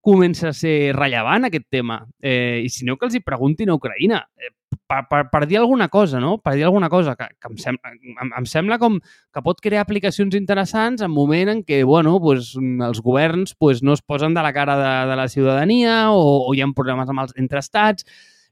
comença 0.00 0.48
a 0.48 0.56
ser 0.56 0.94
rellevant 0.96 1.44
aquest 1.50 1.68
tema. 1.70 2.00
Eh, 2.22 2.62
I 2.64 2.70
si 2.72 2.86
no, 2.88 2.96
que 2.96 3.06
els 3.10 3.14
hi 3.18 3.20
preguntin 3.22 3.68
a 3.70 3.76
Ucraïna. 3.76 4.22
Eh, 4.40 4.50
per, 4.86 5.00
per, 5.10 5.20
per 5.30 5.46
dir 5.50 5.58
alguna 5.58 5.88
cosa, 5.88 6.20
no? 6.22 6.36
Per 6.38 6.54
dir 6.54 6.64
alguna 6.66 6.88
cosa 6.90 7.16
que, 7.18 7.26
que 7.40 7.48
em, 7.50 7.56
sembla, 7.58 7.92
em, 7.94 8.32
em 8.38 8.46
sembla 8.46 8.78
com 8.78 8.98
que 9.00 9.42
pot 9.42 9.60
crear 9.62 9.82
aplicacions 9.84 10.34
interessants 10.38 11.02
en 11.02 11.10
moment 11.10 11.50
en 11.52 11.62
què, 11.66 11.82
bueno, 11.86 12.16
pues, 12.22 12.52
els 12.56 13.00
governs 13.02 13.54
pues, 13.58 13.82
no 13.82 13.94
es 13.96 14.02
posen 14.02 14.34
de 14.34 14.42
la 14.46 14.52
cara 14.54 14.76
de, 14.78 14.92
de 15.10 15.16
la 15.18 15.28
ciutadania 15.28 15.96
o, 16.10 16.20
o 16.48 16.54
hi 16.54 16.62
ha 16.62 16.68
problemes 16.76 17.10
amb 17.10 17.24
els, 17.26 17.34
entre 17.36 17.62
estats. 17.62 18.06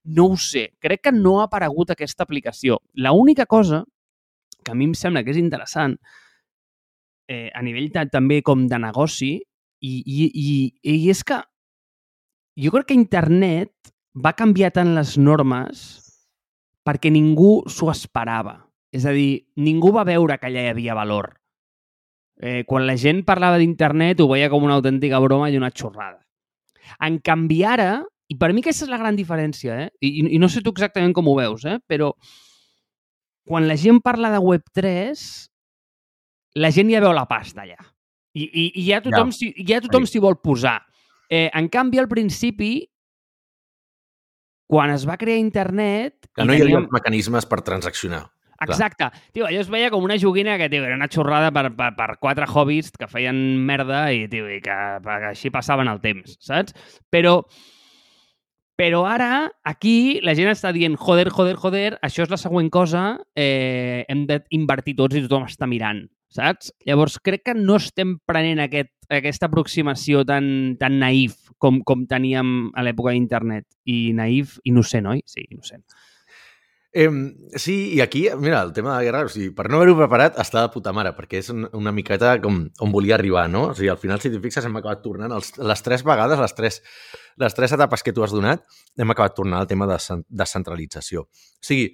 No 0.05 0.31
ho 0.33 0.37
sé. 0.41 0.73
Crec 0.81 1.03
que 1.09 1.13
no 1.13 1.41
ha 1.41 1.49
aparegut 1.49 1.91
aquesta 1.93 2.25
aplicació. 2.25 2.81
La 2.95 3.13
única 3.13 3.47
cosa 3.47 3.85
que 4.65 4.73
a 4.73 4.75
mi 4.75 4.89
em 4.89 4.95
sembla 4.99 5.23
que 5.25 5.31
és 5.35 5.39
interessant 5.41 5.95
eh, 7.29 7.51
a 7.55 7.63
nivell 7.63 7.91
ta- 7.93 8.07
també 8.11 8.41
com 8.43 8.67
de 8.69 8.79
negoci 8.81 9.37
i, 9.39 9.93
i, 10.03 10.27
i, 10.33 10.51
i 10.83 10.99
és 11.13 11.23
que 11.25 11.39
jo 12.59 12.73
crec 12.75 12.89
que 12.91 12.99
internet 12.99 13.93
va 14.19 14.33
canviar 14.35 14.73
tant 14.75 14.97
les 14.97 15.15
normes 15.21 15.85
perquè 16.89 17.11
ningú 17.13 17.59
s'ho 17.69 17.91
esperava. 17.93 18.57
És 18.89 19.05
a 19.05 19.13
dir, 19.13 19.45
ningú 19.61 19.91
va 19.93 20.07
veure 20.09 20.39
que 20.41 20.49
allà 20.49 20.63
hi 20.65 20.71
havia 20.73 20.95
valor. 20.97 21.35
Eh, 22.41 22.63
quan 22.65 22.87
la 22.89 22.95
gent 22.97 23.21
parlava 23.29 23.59
d'internet 23.61 24.21
ho 24.25 24.29
veia 24.31 24.49
com 24.49 24.65
una 24.65 24.79
autèntica 24.79 25.19
broma 25.21 25.51
i 25.53 25.59
una 25.61 25.69
xorrada. 25.75 26.23
En 27.05 27.19
canvi 27.21 27.59
ara, 27.69 27.99
i 28.33 28.37
per 28.41 28.53
mi 28.55 28.63
aquesta 28.65 28.87
és 28.87 28.93
la 28.93 28.97
gran 29.01 29.17
diferència, 29.19 29.75
eh? 29.85 29.89
I, 30.01 30.13
i- 30.33 30.39
no 30.41 30.49
sé 30.49 30.63
tu 30.65 30.71
exactament 30.73 31.13
com 31.17 31.29
ho 31.29 31.35
veus, 31.37 31.67
eh? 31.69 31.77
però 31.87 32.13
quan 33.49 33.67
la 33.69 33.77
gent 33.77 34.01
parla 34.05 34.31
de 34.33 34.39
Web3, 34.41 35.21
la 36.61 36.71
gent 36.73 36.91
ja 36.93 37.01
veu 37.05 37.13
la 37.17 37.27
pasta 37.29 37.63
allà. 37.67 37.79
I, 38.39 38.45
i, 38.45 38.65
i 38.81 38.87
ja 38.89 39.01
tothom 39.05 39.31
s'hi 39.35 39.53
ja 39.67 39.81
tothom 39.85 40.05
s'hi 40.09 40.21
vol 40.23 40.37
posar. 40.41 40.79
Eh, 41.29 41.49
en 41.53 41.69
canvi, 41.69 41.99
al 42.01 42.09
principi, 42.09 42.87
quan 44.69 44.93
es 44.95 45.07
va 45.09 45.17
crear 45.21 45.41
internet... 45.41 46.29
Que 46.37 46.45
no 46.47 46.55
hi 46.55 46.63
havia 46.63 46.85
mecanismes 46.93 47.49
per 47.49 47.63
transaccionar. 47.67 48.27
Exacte. 48.67 49.09
Tio, 49.33 49.47
allò 49.47 49.63
es 49.63 49.71
veia 49.71 49.91
com 49.95 50.05
una 50.05 50.19
joguina 50.19 50.57
que, 50.59 50.69
tio, 50.71 50.85
era 50.85 50.97
una 50.99 51.09
xorrada 51.11 51.51
per, 51.55 51.71
per, 51.79 51.93
per 51.97 52.09
quatre 52.21 52.47
hobbies 52.51 52.91
que 52.99 53.09
feien 53.11 53.39
merda 53.67 54.09
i, 54.15 54.27
tio, 54.31 54.49
i 54.51 54.59
que, 54.65 54.79
que 55.05 55.19
així 55.31 55.53
passaven 55.55 55.91
el 55.91 56.03
temps, 56.03 56.37
saps? 56.43 56.75
Però, 57.15 57.41
però 58.79 59.03
ara, 59.11 59.49
aquí, 59.67 60.21
la 60.23 60.37
gent 60.39 60.53
està 60.53 60.71
dient 60.71 60.95
joder, 61.03 61.27
joder, 61.35 61.57
joder, 61.59 61.89
això 62.07 62.23
és 62.23 62.31
la 62.31 62.39
següent 62.39 62.69
cosa, 62.71 63.19
eh, 63.35 64.05
hem 64.07 64.23
d'invertir 64.31 64.95
tots 65.01 65.19
i 65.19 65.25
tothom 65.25 65.49
està 65.49 65.67
mirant, 65.67 66.05
saps? 66.31 66.71
Llavors, 66.87 67.19
crec 67.19 67.43
que 67.49 67.57
no 67.59 67.81
estem 67.83 68.15
prenent 68.23 68.63
aquest, 68.63 68.93
aquesta 69.11 69.49
aproximació 69.51 70.23
tan, 70.29 70.77
tan 70.79 71.01
naïf 71.03 71.49
com, 71.59 71.81
com 71.83 72.07
teníem 72.07 72.69
a 72.71 72.85
l'època 72.87 73.17
d'internet. 73.17 73.67
I 73.91 74.13
naïf, 74.15 74.61
innocent, 74.69 75.11
oi? 75.11 75.25
Sí, 75.27 75.43
innocent. 75.51 75.83
Eh, 76.91 77.11
sí, 77.61 77.93
i 77.97 78.01
aquí, 78.01 78.23
mira, 78.41 78.63
el 78.63 78.73
tema 78.73 78.93
de 78.93 78.97
la 78.97 79.05
guerra, 79.05 79.27
o 79.27 79.29
sigui, 79.29 79.51
per 79.55 79.67
no 79.69 79.77
haver-ho 79.77 79.95
preparat, 79.99 80.39
està 80.41 80.63
de 80.65 80.71
puta 80.73 80.93
mare, 80.97 81.13
perquè 81.15 81.37
és 81.43 81.51
un- 81.53 81.69
una 81.77 81.93
miqueta 81.93 82.41
com 82.41 82.63
on 82.81 82.93
volia 82.93 83.15
arribar, 83.19 83.45
no? 83.51 83.67
O 83.69 83.75
sigui, 83.75 83.91
al 83.93 83.99
final, 84.01 84.21
si 84.21 84.31
t'hi 84.31 84.41
fixes, 84.41 84.65
hem 84.65 84.77
acabat 84.81 85.03
tornant 85.05 85.31
els, 85.37 85.53
les 85.59 85.83
tres 85.85 86.03
vegades, 86.03 86.39
les 86.41 86.55
tres, 86.55 86.83
les 87.37 87.55
tres 87.55 87.73
etapes 87.77 88.03
que 88.03 88.13
tu 88.13 88.25
has 88.25 88.33
donat, 88.33 88.65
hem 88.97 89.11
acabat 89.11 89.35
tornant 89.37 89.61
al 89.61 89.67
tema 89.67 89.87
de 89.87 89.99
cen- 90.01 90.25
descentralització. 90.31 91.21
O 91.29 91.29
sigui, 91.61 91.93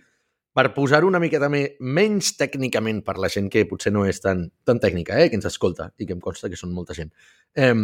per 0.54 0.72
posar-ho 0.72 1.08
una 1.08 1.18
miqueta 1.18 1.48
me, 1.50 1.74
menys 1.80 2.36
tècnicament 2.38 3.02
per 3.04 3.18
la 3.18 3.28
gent 3.28 3.50
que 3.50 3.66
potser 3.66 3.92
no 3.92 4.06
és 4.06 4.20
tan, 4.20 4.46
tan 4.64 4.78
tècnica, 4.78 5.18
eh, 5.18 5.28
que 5.28 5.34
ens 5.34 5.44
escolta 5.50 5.92
i 5.98 6.06
que 6.06 6.12
em 6.14 6.20
consta 6.20 6.48
que 6.48 6.56
són 6.56 6.72
molta 6.72 6.94
gent. 6.94 7.10
Eh, 7.56 7.74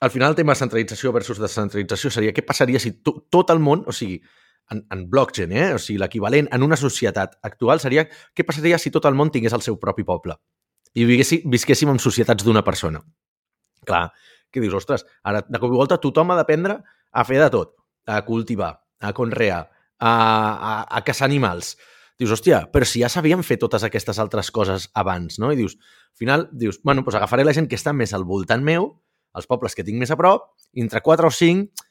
al 0.00 0.10
final, 0.10 0.30
el 0.30 0.34
tema 0.36 0.54
de 0.54 0.60
centralització 0.64 1.12
versus 1.12 1.38
descentralització 1.38 2.10
seria 2.10 2.32
què 2.32 2.42
passaria 2.46 2.80
si 2.80 2.92
to, 3.02 3.26
tot 3.28 3.50
el 3.50 3.58
món, 3.60 3.84
o 3.86 3.92
sigui, 3.92 4.22
en, 4.70 4.84
en 4.92 5.08
blockchain, 5.10 5.52
eh? 5.52 5.66
o 5.74 5.80
sigui, 5.82 5.98
l'equivalent 6.02 6.50
en 6.52 6.64
una 6.66 6.76
societat 6.76 7.38
actual 7.42 7.80
seria 7.80 8.06
què 8.08 8.44
passaria 8.46 8.78
si 8.78 8.92
tot 8.94 9.08
el 9.08 9.16
món 9.18 9.32
tingués 9.34 9.56
el 9.56 9.64
seu 9.64 9.78
propi 9.80 10.04
poble 10.06 10.36
i 10.98 11.04
visquéssim, 11.06 11.90
en 11.92 12.00
societats 12.02 12.44
d'una 12.44 12.64
persona. 12.66 13.02
Clar, 13.86 14.08
que 14.52 14.62
dius, 14.62 14.74
ostres, 14.80 15.04
ara 15.24 15.42
de 15.46 15.60
cop 15.60 15.72
i 15.72 15.78
volta 15.78 16.00
tothom 16.00 16.32
ha 16.32 16.38
d'aprendre 16.38 16.80
a 17.12 17.24
fer 17.28 17.38
de 17.42 17.48
tot, 17.52 17.74
a 18.08 18.22
cultivar, 18.26 18.72
a 19.00 19.12
conrear, 19.16 19.62
a, 19.98 20.10
a, 20.10 20.72
a 20.98 21.04
caçar 21.06 21.28
animals. 21.28 21.76
Dius, 22.18 22.32
hòstia, 22.34 22.64
però 22.72 22.86
si 22.88 23.04
ja 23.04 23.10
sabíem 23.12 23.44
fer 23.46 23.60
totes 23.62 23.84
aquestes 23.86 24.18
altres 24.18 24.50
coses 24.50 24.88
abans, 24.98 25.38
no? 25.38 25.52
I 25.54 25.60
dius, 25.60 25.76
al 25.78 26.18
final, 26.18 26.48
dius, 26.50 26.80
bueno, 26.82 27.04
doncs 27.06 27.20
agafaré 27.20 27.44
la 27.46 27.54
gent 27.54 27.68
que 27.70 27.78
està 27.78 27.94
més 27.94 28.14
al 28.16 28.26
voltant 28.26 28.64
meu, 28.64 28.90
els 29.38 29.46
pobles 29.46 29.76
que 29.76 29.84
tinc 29.86 30.00
més 30.00 30.10
a 30.10 30.18
prop, 30.18 30.50
entre 30.74 31.02
4 31.04 31.28
o 31.28 31.34
5 31.34 31.86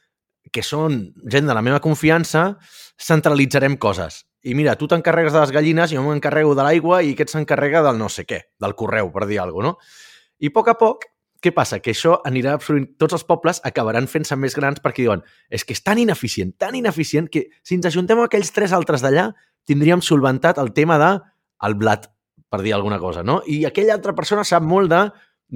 que 0.53 0.63
són 0.63 0.99
gent 1.29 1.49
de 1.49 1.55
la 1.57 1.63
meva 1.65 1.81
confiança, 1.83 2.57
centralitzarem 2.97 3.77
coses. 3.77 4.23
I 4.47 4.53
mira, 4.55 4.77
tu 4.79 4.88
t'encarregues 4.88 5.33
de 5.36 5.41
les 5.41 5.51
gallines, 5.51 5.91
jo 5.91 6.03
m'encarrego 6.05 6.55
de 6.55 6.63
l'aigua 6.63 7.01
i 7.03 7.13
aquest 7.13 7.33
s'encarrega 7.33 7.83
del 7.86 7.99
no 7.99 8.07
sé 8.10 8.25
què, 8.29 8.43
del 8.62 8.75
correu, 8.79 9.12
per 9.12 9.27
dir 9.27 9.41
alguna 9.43 9.73
cosa, 9.73 9.83
no? 9.83 10.05
I 10.39 10.51
a 10.51 10.53
poc 10.53 10.69
a 10.69 10.75
poc, 10.77 11.07
què 11.41 11.51
passa? 11.53 11.79
Que 11.83 11.93
això 11.93 12.17
anirà 12.25 12.55
absorbint... 12.57 12.88
Tots 13.01 13.17
els 13.17 13.25
pobles 13.27 13.60
acabaran 13.67 14.07
fent-se 14.10 14.38
més 14.39 14.55
grans 14.57 14.81
perquè 14.81 15.03
diuen 15.03 15.23
és 15.53 15.65
que 15.65 15.75
és 15.77 15.83
tan 15.86 15.99
ineficient, 16.01 16.55
tan 16.57 16.77
ineficient, 16.77 17.29
que 17.29 17.47
si 17.65 17.77
ens 17.77 17.89
ajuntem 17.89 18.17
amb 18.17 18.27
aquells 18.27 18.53
tres 18.55 18.73
altres 18.73 19.03
d'allà, 19.05 19.29
tindríem 19.69 20.01
solventat 20.01 20.62
el 20.62 20.71
tema 20.77 20.97
de 21.01 21.12
el 21.67 21.75
blat, 21.77 22.07
per 22.49 22.62
dir 22.63 22.73
alguna 22.73 22.99
cosa, 23.01 23.23
no? 23.25 23.41
I 23.45 23.65
aquella 23.69 23.97
altra 23.97 24.15
persona 24.17 24.45
sap 24.47 24.65
molt 24.65 24.89
de, 24.93 25.03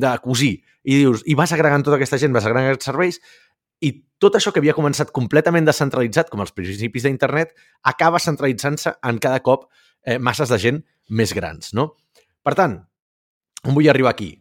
de 0.05 0.11
cosir. 0.23 0.57
I 0.83 0.97
dius, 1.03 1.23
i 1.29 1.37
vas 1.37 1.53
agregant 1.53 1.85
tota 1.85 1.99
aquesta 1.99 2.19
gent, 2.21 2.33
vas 2.33 2.45
agregant 2.45 2.71
aquests 2.71 2.89
serveis, 2.89 3.21
i 3.81 3.91
tot 4.21 4.37
això 4.37 4.53
que 4.53 4.61
havia 4.61 4.75
començat 4.77 5.11
completament 5.15 5.65
descentralitzat, 5.65 6.29
com 6.29 6.43
els 6.43 6.53
principis 6.53 7.07
d'internet, 7.07 7.55
acaba 7.89 8.21
centralitzant-se 8.21 8.93
en 9.09 9.19
cada 9.23 9.41
cop 9.45 9.67
eh, 10.05 10.19
masses 10.19 10.53
de 10.53 10.59
gent 10.61 10.79
més 11.09 11.33
grans, 11.33 11.73
no? 11.77 11.91
Per 12.45 12.53
tant, 12.57 12.77
on 13.65 13.77
vull 13.77 13.89
arribar 13.89 14.13
aquí? 14.13 14.31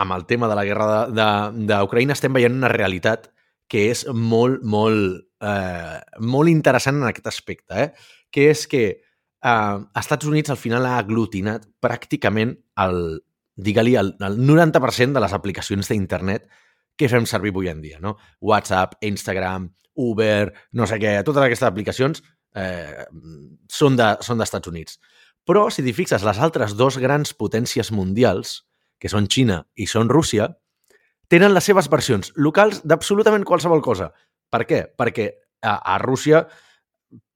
Amb 0.00 0.14
el 0.16 0.24
tema 0.28 0.48
de 0.48 0.56
la 0.56 0.64
guerra 0.64 1.06
d'Ucraïna 1.12 2.16
estem 2.16 2.32
veient 2.36 2.56
una 2.56 2.70
realitat 2.72 3.28
que 3.70 3.86
és 3.92 4.04
molt, 4.12 4.64
molt, 4.66 5.20
eh, 5.44 5.98
molt 6.26 6.50
interessant 6.50 7.00
en 7.00 7.08
aquest 7.08 7.28
aspecte, 7.30 7.84
eh? 7.84 7.90
que 8.30 8.48
és 8.50 8.64
que 8.70 8.84
eh, 8.90 9.76
Estats 10.00 10.28
Units 10.28 10.52
al 10.52 10.60
final 10.60 10.88
ha 10.88 10.96
aglutinat 10.98 11.68
pràcticament 11.82 12.56
el, 12.84 13.20
digue-li, 13.56 13.94
el, 14.00 14.14
el 14.20 14.40
90% 14.40 15.16
de 15.16 15.22
les 15.22 15.36
aplicacions 15.36 15.90
d'internet 15.90 16.48
que 17.00 17.08
fem 17.08 17.24
servir 17.28 17.50
avui 17.54 17.70
en 17.72 17.80
dia, 17.80 17.98
no? 18.04 18.16
WhatsApp, 18.44 18.98
Instagram, 19.08 19.70
Uber, 20.00 20.52
no 20.76 20.86
sé 20.86 21.00
què, 21.00 21.16
totes 21.26 21.42
aquestes 21.42 21.66
aplicacions 21.68 22.22
eh, 22.54 23.06
són 23.72 23.96
de- 23.98 24.16
són 24.24 24.38
d'Estats 24.40 24.68
de, 24.68 24.72
Units. 24.74 25.00
Però, 25.48 25.66
si 25.72 25.82
t'hi 25.82 25.94
fixes, 25.96 26.22
les 26.26 26.38
altres 26.38 26.76
dos 26.76 26.98
grans 27.00 27.32
potències 27.34 27.90
mundials, 27.96 28.60
que 29.00 29.08
són 29.08 29.26
Xina 29.32 29.62
i 29.80 29.86
són 29.88 30.10
Rússia, 30.12 30.50
tenen 31.30 31.54
les 31.54 31.64
seves 31.64 31.88
versions 31.88 32.32
locals 32.36 32.82
d'absolutament 32.84 33.46
qualsevol 33.48 33.80
cosa. 33.82 34.10
Per 34.50 34.64
què? 34.68 34.82
Perquè 34.98 35.30
a, 35.62 35.78
a 35.94 35.98
Rússia, 36.02 36.44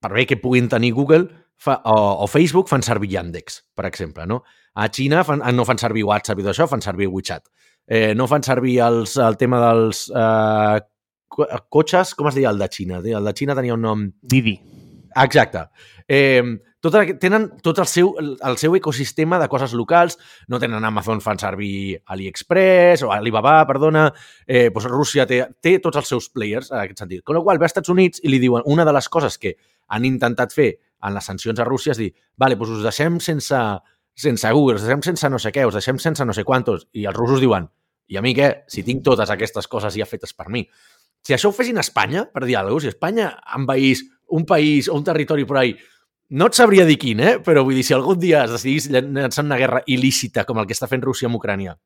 per 0.03 0.13
bé 0.13 0.27
que 0.29 0.37
puguin 0.43 0.69
tenir 0.69 0.93
Google 0.93 1.29
fa, 1.57 1.79
o, 1.89 2.25
o 2.25 2.27
Facebook, 2.29 2.69
fan 2.69 2.83
servir 2.85 3.13
Yandex, 3.15 3.63
per 3.75 3.87
exemple. 3.89 4.27
No? 4.27 4.43
A 4.75 4.89
Xina 4.93 5.23
fan, 5.25 5.41
no 5.55 5.65
fan 5.65 5.79
servir 5.81 6.05
WhatsApp 6.05 6.43
i 6.43 6.45
tot 6.45 6.53
això, 6.53 6.67
fan 6.71 6.83
servir 6.85 7.09
WeChat. 7.09 7.47
Eh, 7.87 8.15
no 8.17 8.29
fan 8.31 8.45
servir 8.47 8.79
els, 8.85 9.17
el 9.21 9.37
tema 9.41 9.61
dels 9.61 10.07
eh, 10.11 10.79
cotxes, 11.69 12.15
com 12.15 12.31
es 12.31 12.39
deia 12.39 12.53
el 12.55 12.61
de 12.61 12.71
Xina? 12.71 13.03
El 13.05 13.29
de 13.29 13.35
Xina 13.37 13.57
tenia 13.57 13.77
un 13.77 13.85
nom... 13.85 14.07
Didi. 14.23 14.55
Exacte. 15.15 15.69
Eh, 16.09 16.43
tot, 16.85 16.97
tenen 17.21 17.47
tot 17.65 17.79
el 17.81 17.89
seu, 17.89 18.11
el 18.21 18.57
seu 18.61 18.75
ecosistema 18.77 19.39
de 19.41 19.49
coses 19.49 19.73
locals, 19.73 20.19
no 20.53 20.61
tenen 20.61 20.85
Amazon, 20.85 21.23
fan 21.25 21.41
servir 21.41 22.01
AliExpress 22.13 23.05
o 23.07 23.13
Alibaba, 23.15 23.63
perdona, 23.69 24.09
eh, 24.47 24.69
doncs 24.69 24.91
Rússia 24.93 25.25
té, 25.31 25.41
té 25.65 25.79
tots 25.85 26.03
els 26.03 26.11
seus 26.13 26.29
players 26.35 26.73
en 26.73 26.83
aquest 26.83 27.05
sentit. 27.05 27.25
Con 27.25 27.39
la 27.39 27.45
qual 27.45 27.61
ve 27.61 27.69
als 27.69 27.73
Estats 27.73 27.93
Units 27.95 28.21
i 28.25 28.33
li 28.33 28.43
diuen 28.43 28.67
una 28.67 28.85
de 28.85 28.93
les 28.93 29.09
coses 29.09 29.39
que 29.41 29.57
han 29.89 30.05
intentat 30.05 30.53
fer 30.53 30.75
en 31.05 31.17
les 31.17 31.25
sancions 31.25 31.61
a 31.61 31.67
Rússia 31.69 31.93
és 31.93 32.01
dir, 32.01 32.11
vale, 32.41 32.57
doncs 32.61 32.79
us 32.79 32.85
deixem 32.85 33.17
sense, 33.21 33.61
sense 34.15 34.51
Google, 34.53 34.79
us 34.79 34.85
deixem 34.87 35.03
sense 35.03 35.31
no 35.31 35.41
sé 35.43 35.53
què, 35.55 35.67
us 35.67 35.77
deixem 35.79 35.99
sense 36.03 36.25
no 36.25 36.35
sé 36.37 36.45
quantos. 36.45 36.89
I 36.95 37.07
els 37.11 37.17
russos 37.17 37.43
diuen, 37.43 37.69
i 38.09 38.19
a 38.19 38.23
mi 38.23 38.35
què? 38.37 38.51
Si 38.71 38.85
tinc 38.87 39.05
totes 39.07 39.31
aquestes 39.33 39.69
coses 39.71 39.97
ja 39.99 40.07
fetes 40.09 40.35
per 40.37 40.49
mi. 40.53 40.65
Si 41.25 41.35
això 41.35 41.51
ho 41.51 41.57
fessin 41.57 41.81
a 41.81 41.85
Espanya, 41.85 42.27
per 42.31 42.45
dir 42.45 42.59
alguna 42.59 42.77
cosa, 42.77 42.91
si 42.91 42.95
Espanya 42.95 43.31
envaís 43.57 44.05
un 44.29 44.45
país 44.45 44.89
o 44.89 44.99
un 44.99 45.05
territori 45.05 45.47
por 45.49 45.59
ahí, 45.59 45.75
no 46.31 46.49
et 46.51 46.57
sabria 46.57 46.85
dir 46.89 46.99
quin, 47.01 47.21
eh? 47.21 47.35
però 47.45 47.65
vull 47.65 47.77
dir, 47.79 47.85
si 47.87 47.95
algun 47.97 48.21
dia 48.21 48.45
es 48.45 48.53
decidís 48.53 48.89
llançar 48.91 49.45
una 49.45 49.59
guerra 49.61 49.83
il·lícita 49.87 50.45
com 50.49 50.61
el 50.61 50.69
que 50.69 50.77
està 50.77 50.89
fent 50.91 51.05
Rússia 51.05 51.29
amb 51.29 51.39
Ucrània, 51.39 51.77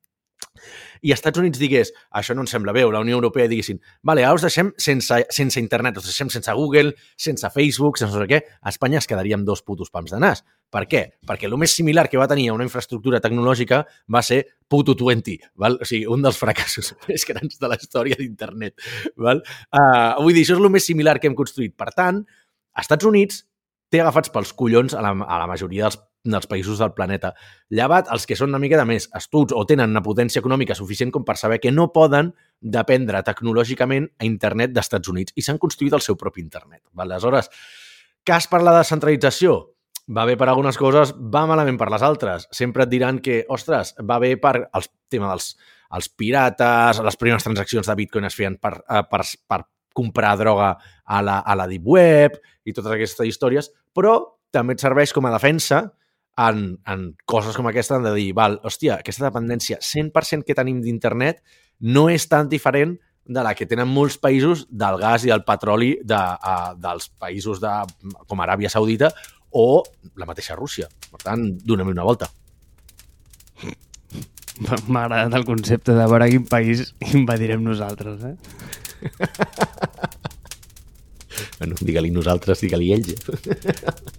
i 1.02 1.12
els 1.12 1.20
Estats 1.20 1.38
Units 1.38 1.60
digués, 1.60 1.92
això 2.20 2.34
no 2.34 2.42
ens 2.44 2.52
sembla 2.54 2.74
bé, 2.74 2.84
o 2.86 2.92
la 2.94 3.02
Unió 3.04 3.18
Europea 3.18 3.48
diguessin, 3.50 3.80
vale, 4.02 4.24
ara 4.26 4.38
us 4.38 4.46
deixem 4.46 4.72
sense, 4.78 5.20
sense 5.34 5.60
internet, 5.60 5.98
us 6.00 6.08
deixem 6.10 6.30
sense 6.34 6.54
Google, 6.58 6.94
sense 7.16 7.50
Facebook, 7.54 7.98
sense 8.00 8.14
no 8.14 8.22
sé 8.24 8.30
què, 8.30 8.40
a 8.60 8.72
Espanya 8.74 9.02
es 9.02 9.06
quedaria 9.10 9.38
amb 9.38 9.46
dos 9.46 9.62
putos 9.62 9.92
pams 9.94 10.14
de 10.14 10.22
nas. 10.22 10.44
Per 10.68 10.82
què? 10.90 11.02
Perquè 11.24 11.48
el 11.48 11.56
més 11.60 11.72
similar 11.72 12.06
que 12.12 12.20
va 12.20 12.28
tenir 12.28 12.48
a 12.50 12.56
una 12.56 12.66
infraestructura 12.66 13.22
tecnològica 13.24 13.82
va 14.12 14.22
ser 14.22 14.42
Puto 14.68 14.92
20, 14.92 15.38
val? 15.56 15.78
o 15.80 15.86
sigui, 15.88 16.04
un 16.12 16.24
dels 16.24 16.36
fracassos 16.36 16.92
més 17.08 17.24
grans 17.28 17.56
de 17.60 17.70
la 17.70 17.78
història 17.80 18.18
d'internet. 18.18 18.74
Uh, 19.16 19.38
vull 20.20 20.34
dir, 20.34 20.44
això 20.44 20.58
és 20.58 20.60
el 20.60 20.68
més 20.72 20.84
similar 20.84 21.16
que 21.18 21.30
hem 21.30 21.38
construït. 21.38 21.72
Per 21.78 21.88
tant, 21.96 22.20
als 22.76 22.84
Estats 22.84 23.08
Units 23.08 23.46
té 23.88 24.02
agafats 24.02 24.28
pels 24.34 24.52
collons 24.52 24.92
a 24.92 25.00
la, 25.00 25.14
a 25.24 25.40
la 25.40 25.48
majoria 25.48 25.88
dels 25.88 26.02
dels 26.28 26.48
països 26.50 26.80
del 26.82 26.92
planeta. 26.92 27.32
Llevat 27.70 28.10
els 28.12 28.26
que 28.26 28.36
són 28.36 28.52
una 28.52 28.60
mica 28.60 28.76
de 28.76 28.84
més 28.88 29.08
astuts 29.16 29.54
o 29.56 29.64
tenen 29.68 29.94
una 29.94 30.02
potència 30.04 30.42
econòmica 30.42 30.76
suficient 30.76 31.12
com 31.14 31.24
per 31.24 31.38
saber 31.40 31.60
que 31.62 31.72
no 31.72 31.88
poden 31.94 32.32
dependre 32.60 33.22
tecnològicament 33.24 34.10
a 34.18 34.26
internet 34.26 34.74
dels 34.74 34.88
Estats 34.88 35.08
Units 35.08 35.36
i 35.36 35.46
s'han 35.46 35.60
construït 35.62 35.94
el 35.94 36.04
seu 36.04 36.18
propi 36.20 36.42
internet. 36.44 36.82
Val? 36.92 37.08
Aleshores, 37.08 37.50
cas 38.26 38.50
per 38.50 38.62
la 38.62 38.76
descentralització? 38.80 39.77
Va 40.08 40.24
bé 40.24 40.38
per 40.40 40.48
algunes 40.48 40.78
coses, 40.80 41.12
va 41.12 41.44
malament 41.48 41.76
per 41.80 41.90
les 41.92 42.04
altres. 42.04 42.46
Sempre 42.54 42.86
et 42.86 42.92
diran 42.92 43.18
que, 43.20 43.42
ostres, 43.52 43.92
va 44.00 44.16
bé 44.22 44.36
per 44.40 44.54
el 44.62 44.88
tema 45.12 45.28
dels 45.28 45.52
els 45.96 46.08
pirates, 46.12 47.00
les 47.04 47.16
primeres 47.16 47.44
transaccions 47.44 47.88
de 47.88 47.96
Bitcoin 47.96 48.28
es 48.28 48.36
feien 48.36 48.58
per, 48.60 48.74
eh, 48.84 49.04
per, 49.08 49.22
per 49.48 49.62
comprar 49.96 50.34
droga 50.38 50.74
a 51.04 51.22
la, 51.24 51.38
a 51.40 51.56
la 51.56 51.66
Deep 51.68 51.86
Web 51.86 52.36
i 52.68 52.74
totes 52.76 52.92
aquestes 52.92 53.28
històries, 53.28 53.70
però 53.96 54.18
també 54.52 54.76
et 54.76 54.84
serveix 54.84 55.14
com 55.16 55.26
a 55.26 55.32
defensa 55.34 55.86
en, 56.38 56.76
en 56.86 57.08
coses 57.26 57.56
com 57.56 57.66
aquesta 57.66 57.98
de 58.04 58.12
dir, 58.14 58.30
val, 58.36 58.60
hòstia, 58.68 59.00
aquesta 59.02 59.26
dependència 59.26 59.80
100% 59.82 60.46
que 60.46 60.56
tenim 60.56 60.82
d'internet 60.84 61.42
no 61.80 62.06
és 62.12 62.28
tan 62.30 62.48
diferent 62.52 62.96
de 63.28 63.42
la 63.44 63.52
que 63.56 63.66
tenen 63.68 63.90
molts 63.92 64.16
països 64.20 64.64
del 64.70 64.96
gas 65.02 65.26
i 65.26 65.32
el 65.34 65.42
petroli 65.44 65.90
de, 66.00 66.16
uh, 66.16 66.70
dels 66.80 67.10
països 67.20 67.60
de, 67.60 67.72
com 68.28 68.40
Aràbia 68.40 68.70
Saudita 68.72 69.10
o 69.50 69.82
la 70.16 70.26
mateixa 70.28 70.56
Rússia. 70.58 70.88
Per 71.10 71.20
tant, 71.22 71.58
donem 71.64 71.88
una 71.94 72.04
volta. 72.06 72.26
M'ha 74.64 75.04
agradat 75.04 75.34
el 75.38 75.46
concepte 75.48 75.92
de 75.94 76.06
veure 76.10 76.30
quin 76.32 76.44
país 76.50 76.78
invadirem 77.12 77.62
nosaltres, 77.64 78.18
eh? 78.26 78.36
bueno, 81.58 81.74
digue-li 81.80 82.10
nosaltres, 82.14 82.60
digue-li 82.66 82.88
ells. 82.98 83.10